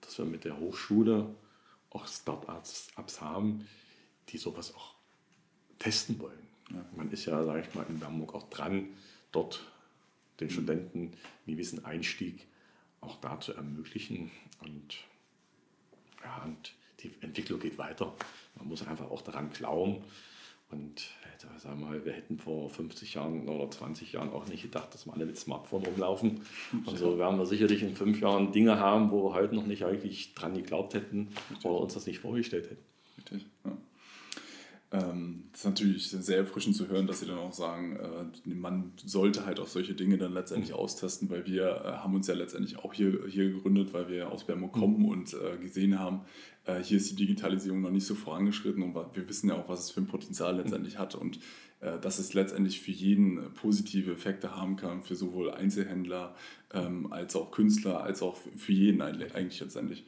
[0.06, 1.34] dass wir mit der Hochschule
[1.89, 3.68] auch Start-ups haben,
[4.30, 4.95] die sowas auch
[5.80, 6.47] testen wollen.
[6.72, 6.86] Ja.
[6.95, 8.88] Man ist ja, sage ich mal, in Bernburg auch dran,
[9.32, 9.72] dort
[10.39, 12.47] den Studenten einen gewissen Einstieg
[13.01, 14.32] auch da zu ermöglichen.
[14.62, 14.97] Und,
[16.24, 18.14] ja, und die Entwicklung geht weiter.
[18.56, 20.04] Man muss einfach auch daran glauben.
[20.74, 21.02] Und
[21.58, 25.14] sag mal, wir hätten vor 50 Jahren oder 20 Jahren auch nicht gedacht, dass wir
[25.14, 26.42] alle mit Smartphone rumlaufen.
[26.86, 29.86] Und so werden wir sicherlich in fünf Jahren Dinge haben, wo wir heute noch nicht
[29.86, 31.30] eigentlich dran geglaubt hätten
[31.64, 32.84] oder uns das nicht vorgestellt hätten.
[33.18, 33.78] Richtig, ja.
[34.94, 38.91] Ähm, das ist natürlich sehr erfrischend zu hören, dass sie dann auch sagen, äh, man
[39.04, 40.78] sollte halt auch solche Dinge dann letztendlich mhm.
[40.78, 44.44] austesten, weil wir äh, haben uns ja letztendlich auch hier, hier gegründet, weil wir aus
[44.44, 45.06] Bermo kommen mhm.
[45.06, 46.22] und äh, gesehen haben,
[46.66, 49.80] äh, hier ist die Digitalisierung noch nicht so vorangeschritten und wir wissen ja auch, was
[49.80, 51.00] es für ein Potenzial letztendlich mhm.
[51.00, 51.39] hat und
[51.80, 56.36] äh, dass es letztendlich für jeden positive Effekte haben kann, für sowohl Einzelhändler
[56.72, 60.06] ähm, als auch Künstler, als auch für jeden eigentlich letztendlich.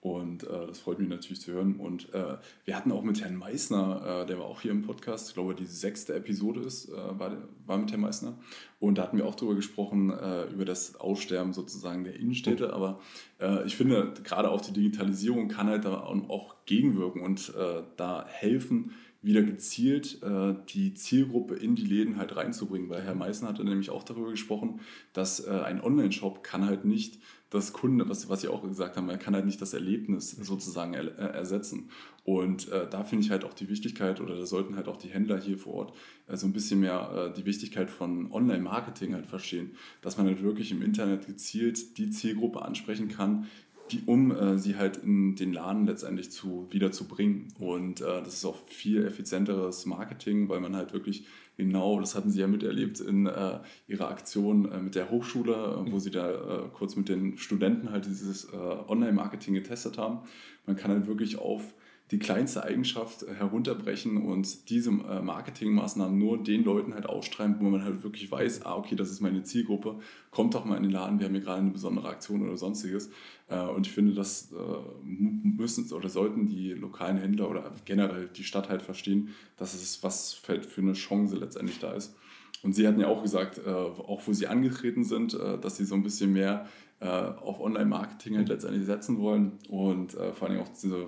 [0.00, 1.76] Und äh, das freut mich natürlich zu hören.
[1.76, 5.28] Und äh, wir hatten auch mit Herrn Meissner, äh, der war auch hier im Podcast,
[5.28, 7.36] ich glaube, die sechste Episode ist, äh, war,
[7.66, 8.38] war mit Herrn Meissner.
[8.78, 12.72] Und da hatten wir auch darüber gesprochen, äh, über das Aussterben sozusagen der Innenstädte.
[12.72, 13.00] Aber
[13.40, 17.54] äh, ich finde, gerade auch die Digitalisierung kann halt da auch gegenwirken und
[17.96, 22.88] da helfen, wieder gezielt äh, die Zielgruppe in die Läden halt reinzubringen.
[22.88, 24.80] Weil Herr Meißen hatte nämlich auch darüber gesprochen,
[25.12, 27.18] dass äh, ein Online-Shop kann halt nicht
[27.50, 30.94] das Kunde, was, was Sie auch gesagt haben, er kann halt nicht das Erlebnis sozusagen
[30.94, 31.90] er, äh, ersetzen.
[32.24, 35.08] Und äh, da finde ich halt auch die Wichtigkeit, oder da sollten halt auch die
[35.08, 35.96] Händler hier vor Ort
[36.26, 39.70] äh, so ein bisschen mehr äh, die Wichtigkeit von Online-Marketing halt verstehen,
[40.02, 43.46] dass man halt wirklich im Internet gezielt die Zielgruppe ansprechen kann,
[43.88, 47.48] die, um äh, sie halt in den Laden letztendlich zu, wieder zu bringen.
[47.58, 51.26] Und äh, das ist auch viel effizienteres Marketing, weil man halt wirklich
[51.58, 53.58] genau, das hatten sie ja miterlebt in äh,
[53.88, 57.90] ihrer Aktion äh, mit der Hochschule, äh, wo sie da äh, kurz mit den Studenten
[57.90, 60.20] halt dieses Online-Marketing getestet haben.
[60.66, 61.74] Man kann halt wirklich auf
[62.10, 67.84] die kleinste Eigenschaft herunterbrechen und diese äh, Marketingmaßnahmen nur den Leuten halt ausschreiben, wo man
[67.84, 69.98] halt wirklich weiß, ah, okay, das ist meine Zielgruppe,
[70.30, 73.10] kommt doch mal in den Laden, wir haben hier gerade eine besondere Aktion oder sonstiges.
[73.48, 74.56] Äh, und ich finde, das äh,
[75.04, 79.28] müssen oder sollten die lokalen Händler oder generell die Stadt halt verstehen,
[79.58, 82.16] dass es was für eine Chance letztendlich da ist.
[82.62, 86.02] Und Sie hatten ja auch gesagt, auch wo Sie angetreten sind, dass Sie so ein
[86.02, 86.66] bisschen mehr
[86.98, 91.06] auf Online-Marketing halt letztendlich setzen wollen und vor allem auch diese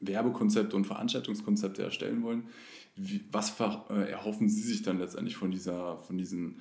[0.00, 2.48] Werbekonzepte und Veranstaltungskonzepte erstellen wollen.
[3.30, 6.60] Was äh, erhoffen Sie sich dann letztendlich von, dieser, von diesem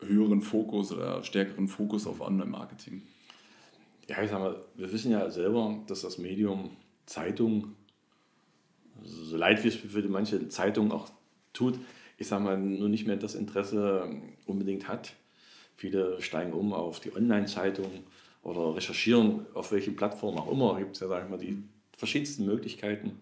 [0.00, 3.02] höheren Fokus oder stärkeren Fokus auf Online-Marketing?
[4.08, 6.70] Ja, ich sag mal, wir wissen ja selber, dass das Medium
[7.06, 7.76] Zeitung,
[9.02, 11.08] so leid wie es für manche Zeitungen auch
[11.52, 11.78] tut,
[12.18, 14.10] ich sag mal, nur nicht mehr das Interesse
[14.46, 15.14] unbedingt hat.
[15.74, 18.04] Viele steigen um auf die Online-Zeitung
[18.42, 20.78] oder recherchieren, auf welchen Plattformen auch immer.
[20.78, 21.62] Gibt es ja, sag ich mal, die
[22.00, 23.20] verschiedensten Möglichkeiten.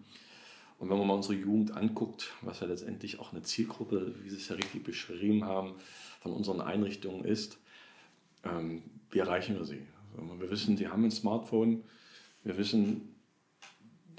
[0.79, 4.37] Und wenn man mal unsere Jugend anguckt, was ja letztendlich auch eine Zielgruppe, wie Sie
[4.37, 5.73] es ja richtig beschrieben haben,
[6.21, 7.57] von unseren Einrichtungen ist,
[8.45, 9.81] ähm, wie erreichen wir sie?
[10.17, 11.83] Also wir wissen, die haben ein Smartphone,
[12.43, 13.13] wir wissen,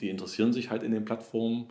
[0.00, 1.68] die interessieren sich halt in den Plattformen.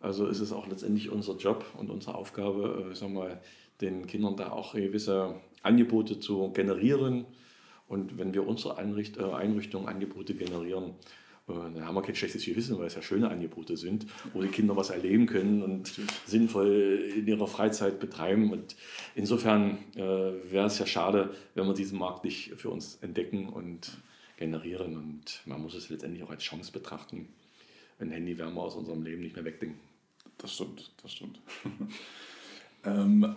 [0.00, 3.40] Also ist es auch letztendlich unser Job und unsere Aufgabe, äh, sagen wir,
[3.80, 7.24] den Kindern da auch gewisse Angebote zu generieren.
[7.88, 10.94] Und wenn wir unsere Einricht, äh, Einrichtungen Angebote generieren,
[11.46, 14.76] dann haben wir kein schlechtes Gewissen, weil es ja schöne Angebote sind, wo die Kinder
[14.76, 15.92] was erleben können und
[16.26, 18.50] sinnvoll in ihrer Freizeit betreiben.
[18.50, 18.74] Und
[19.14, 23.96] insofern äh, wäre es ja schade, wenn wir diesen Markt nicht für uns entdecken und
[24.36, 24.96] generieren.
[24.96, 27.28] Und man muss es letztendlich auch als Chance betrachten.
[28.00, 29.78] Ein Handy werden wir aus unserem Leben nicht mehr wegdenken.
[30.38, 31.40] Das stimmt, das stimmt.
[32.84, 33.36] ähm,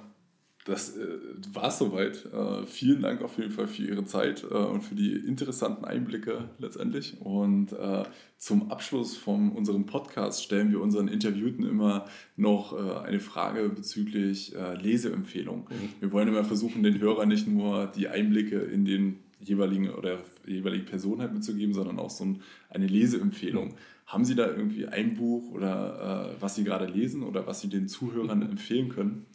[0.66, 1.18] das äh,
[1.54, 2.26] war es soweit.
[2.34, 6.50] Äh, vielen Dank auf jeden Fall für Ihre Zeit äh, und für die interessanten Einblicke
[6.58, 7.18] letztendlich.
[7.22, 8.04] Und äh,
[8.38, 12.06] zum Abschluss von unserem Podcast stellen wir unseren Interviewten immer
[12.36, 15.68] noch äh, eine Frage bezüglich äh, Leseempfehlung.
[15.70, 15.90] Mhm.
[16.02, 20.86] Wir wollen immer versuchen, den Hörern nicht nur die Einblicke in den jeweiligen oder jeweiligen
[20.86, 23.70] Person halt mitzugeben, sondern auch so ein, eine Leseempfehlung.
[23.70, 23.74] Mhm.
[24.08, 27.88] Haben Sie da irgendwie ein Buch oder was Sie gerade lesen oder was Sie den
[27.88, 29.28] Zuhörern empfehlen können?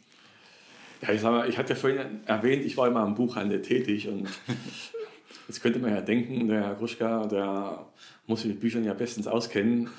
[1.05, 4.07] Ja, ich, sag mal, ich hatte ja vorhin erwähnt, ich war immer im Buchhandel tätig
[4.07, 4.27] und
[5.47, 7.85] jetzt könnte man ja denken, der Herr Gruschka, der
[8.25, 9.89] muss sich mit Büchern ja bestens auskennen.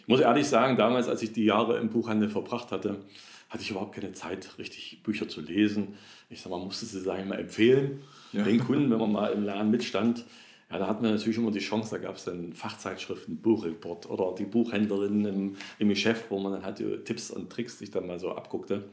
[0.00, 3.04] ich muss ehrlich sagen, damals, als ich die Jahre im Buchhandel verbracht hatte,
[3.50, 5.94] hatte ich überhaupt keine Zeit, richtig Bücher zu lesen.
[6.28, 8.02] Ich sag mal, musste sie, sage ich mal, empfehlen,
[8.32, 8.42] ja.
[8.42, 10.24] den Kunden, wenn man mal im Laden mitstand.
[10.70, 14.34] Ja, da hat man natürlich immer die Chance, da gab es dann Fachzeitschriften, Buchreport oder
[14.36, 18.06] die Buchhändlerin im, im Geschäft, wo man dann halt die Tipps und Tricks sich dann
[18.06, 18.84] mal so abguckte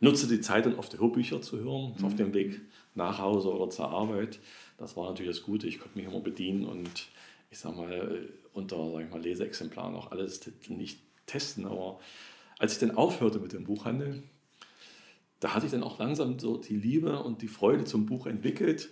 [0.00, 2.04] nutze die Zeit dann oft Hörbücher zu hören, mhm.
[2.04, 2.60] auf dem Weg
[2.94, 4.40] nach Hause oder zur Arbeit.
[4.78, 5.66] Das war natürlich das Gute.
[5.66, 7.08] Ich konnte mich immer bedienen und
[7.50, 11.66] ich sag mal, unter sag ich mal, Leseexemplaren auch alles nicht testen.
[11.66, 12.00] Aber
[12.58, 14.22] als ich dann aufhörte mit dem Buchhandel,
[15.40, 18.90] da hatte ich dann auch langsam so die Liebe und die Freude zum Buch entwickelt.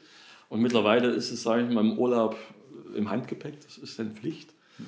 [0.49, 2.37] Und mittlerweile ist es, sage ich mal, im Urlaub
[2.95, 4.53] im Handgepäck, das ist dann Pflicht.
[4.79, 4.85] Mhm.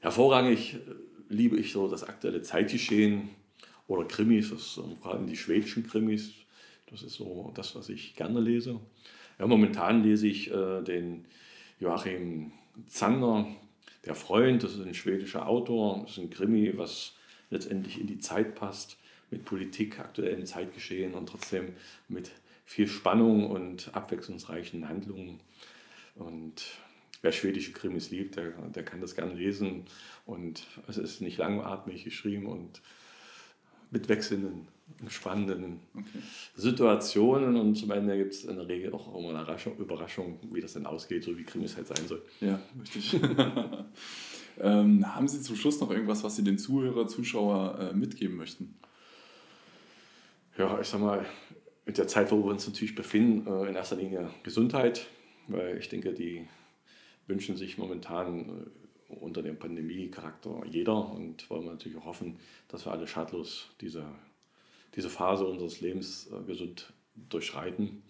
[0.00, 0.78] Hervorragig
[1.28, 3.30] liebe ich so das aktuelle Zeitgeschehen,
[3.86, 6.32] oder Krimis, das vor allem die schwedischen Krimis.
[6.86, 8.80] Das ist so das, was ich gerne lese.
[9.38, 11.24] Ja, momentan lese ich äh, den
[11.80, 12.52] Joachim
[12.86, 13.46] Zander,
[14.04, 17.14] Der Freund, das ist ein schwedischer Autor, das ist ein Krimi, was
[17.50, 18.98] letztendlich in die Zeit passt,
[19.30, 21.72] mit Politik, aktuellen Zeitgeschehen und trotzdem
[22.08, 22.30] mit
[22.64, 25.40] viel Spannung und abwechslungsreichen Handlungen.
[26.14, 26.64] Und
[27.22, 29.84] wer schwedische Krimis liebt, der, der kann das gerne lesen.
[30.26, 32.82] Und es ist nicht langatmig geschrieben und
[33.92, 34.66] mit wechselnden,
[35.08, 36.18] spannenden okay.
[36.56, 40.72] Situationen und zum Ende gibt es in der Regel auch immer eine Überraschung, wie das
[40.72, 42.22] dann ausgeht, so wie Krimis halt sein soll.
[42.40, 43.20] Ja, richtig.
[44.60, 48.74] ähm, haben Sie zum Schluss noch irgendwas, was Sie den Zuhörer, Zuschauer äh, mitgeben möchten?
[50.58, 51.24] Ja, ich sag mal,
[51.84, 55.06] mit der Zeit, wo wir uns natürlich befinden, äh, in erster Linie Gesundheit,
[55.48, 56.46] weil ich denke, die
[57.26, 58.81] wünschen sich momentan äh,
[59.20, 61.10] unter dem Pandemie-Charakter jeder.
[61.10, 62.38] Und wollen wir natürlich auch hoffen,
[62.68, 64.04] dass wir alle schadlos diese,
[64.94, 68.02] diese Phase unseres Lebens äh, gesund durchschreiten.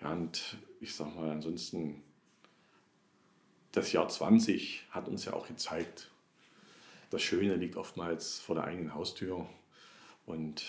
[0.00, 2.02] Ja, und ich sage mal, ansonsten,
[3.72, 6.10] das Jahr 20 hat uns ja auch gezeigt,
[7.10, 9.48] das Schöne liegt oftmals vor der eigenen Haustür.
[10.26, 10.64] Und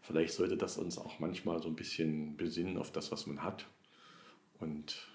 [0.00, 3.66] vielleicht sollte das uns auch manchmal so ein bisschen besinnen auf das, was man hat.
[4.58, 5.09] Und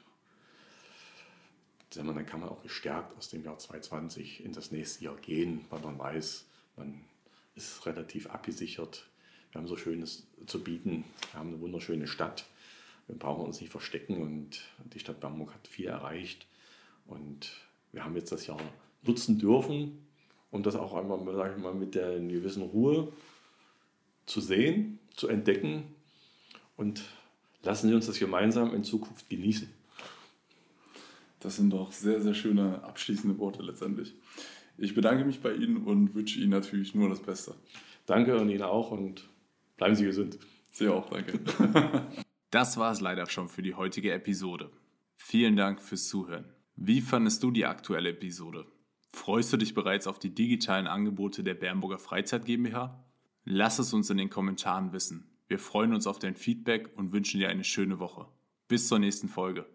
[1.96, 5.80] dann kann man auch gestärkt aus dem Jahr 2020 in das nächste Jahr gehen, weil
[5.82, 6.46] man weiß,
[6.78, 7.02] man
[7.56, 9.08] ist relativ abgesichert.
[9.52, 11.06] Wir haben so Schönes zu bieten.
[11.32, 12.46] Wir haben eine wunderschöne Stadt.
[13.08, 14.62] Wir brauchen uns nicht verstecken und
[14.94, 16.48] die Stadt Bamberg hat viel erreicht.
[17.08, 17.52] Und
[17.92, 18.60] wir haben jetzt das Jahr
[19.04, 20.06] nutzen dürfen,
[20.52, 23.14] um das auch einmal sag ich mal, mit der gewissen Ruhe
[24.26, 25.84] zu sehen, zu entdecken
[26.78, 27.04] und
[27.64, 29.70] lassen Sie uns das gemeinsam in Zukunft genießen.
[31.46, 34.16] Das sind doch sehr, sehr schöne abschließende Worte letztendlich.
[34.80, 37.54] Ich bedanke mich bei Ihnen und wünsche Ihnen natürlich nur das Beste.
[38.08, 39.30] Danke und Ihnen auch und
[39.78, 40.40] bleiben Sie gesund.
[40.72, 41.40] Sie auch, danke.
[42.50, 44.72] das war es leider schon für die heutige Episode.
[45.18, 46.46] Vielen Dank fürs Zuhören.
[46.76, 48.66] Wie fandest du die aktuelle Episode?
[49.10, 53.06] Freust du dich bereits auf die digitalen Angebote der Bernburger Freizeit GmbH?
[53.44, 55.30] Lass es uns in den Kommentaren wissen.
[55.48, 58.26] Wir freuen uns auf dein Feedback und wünschen dir eine schöne Woche.
[58.68, 59.68] Bis zur nächsten Folge.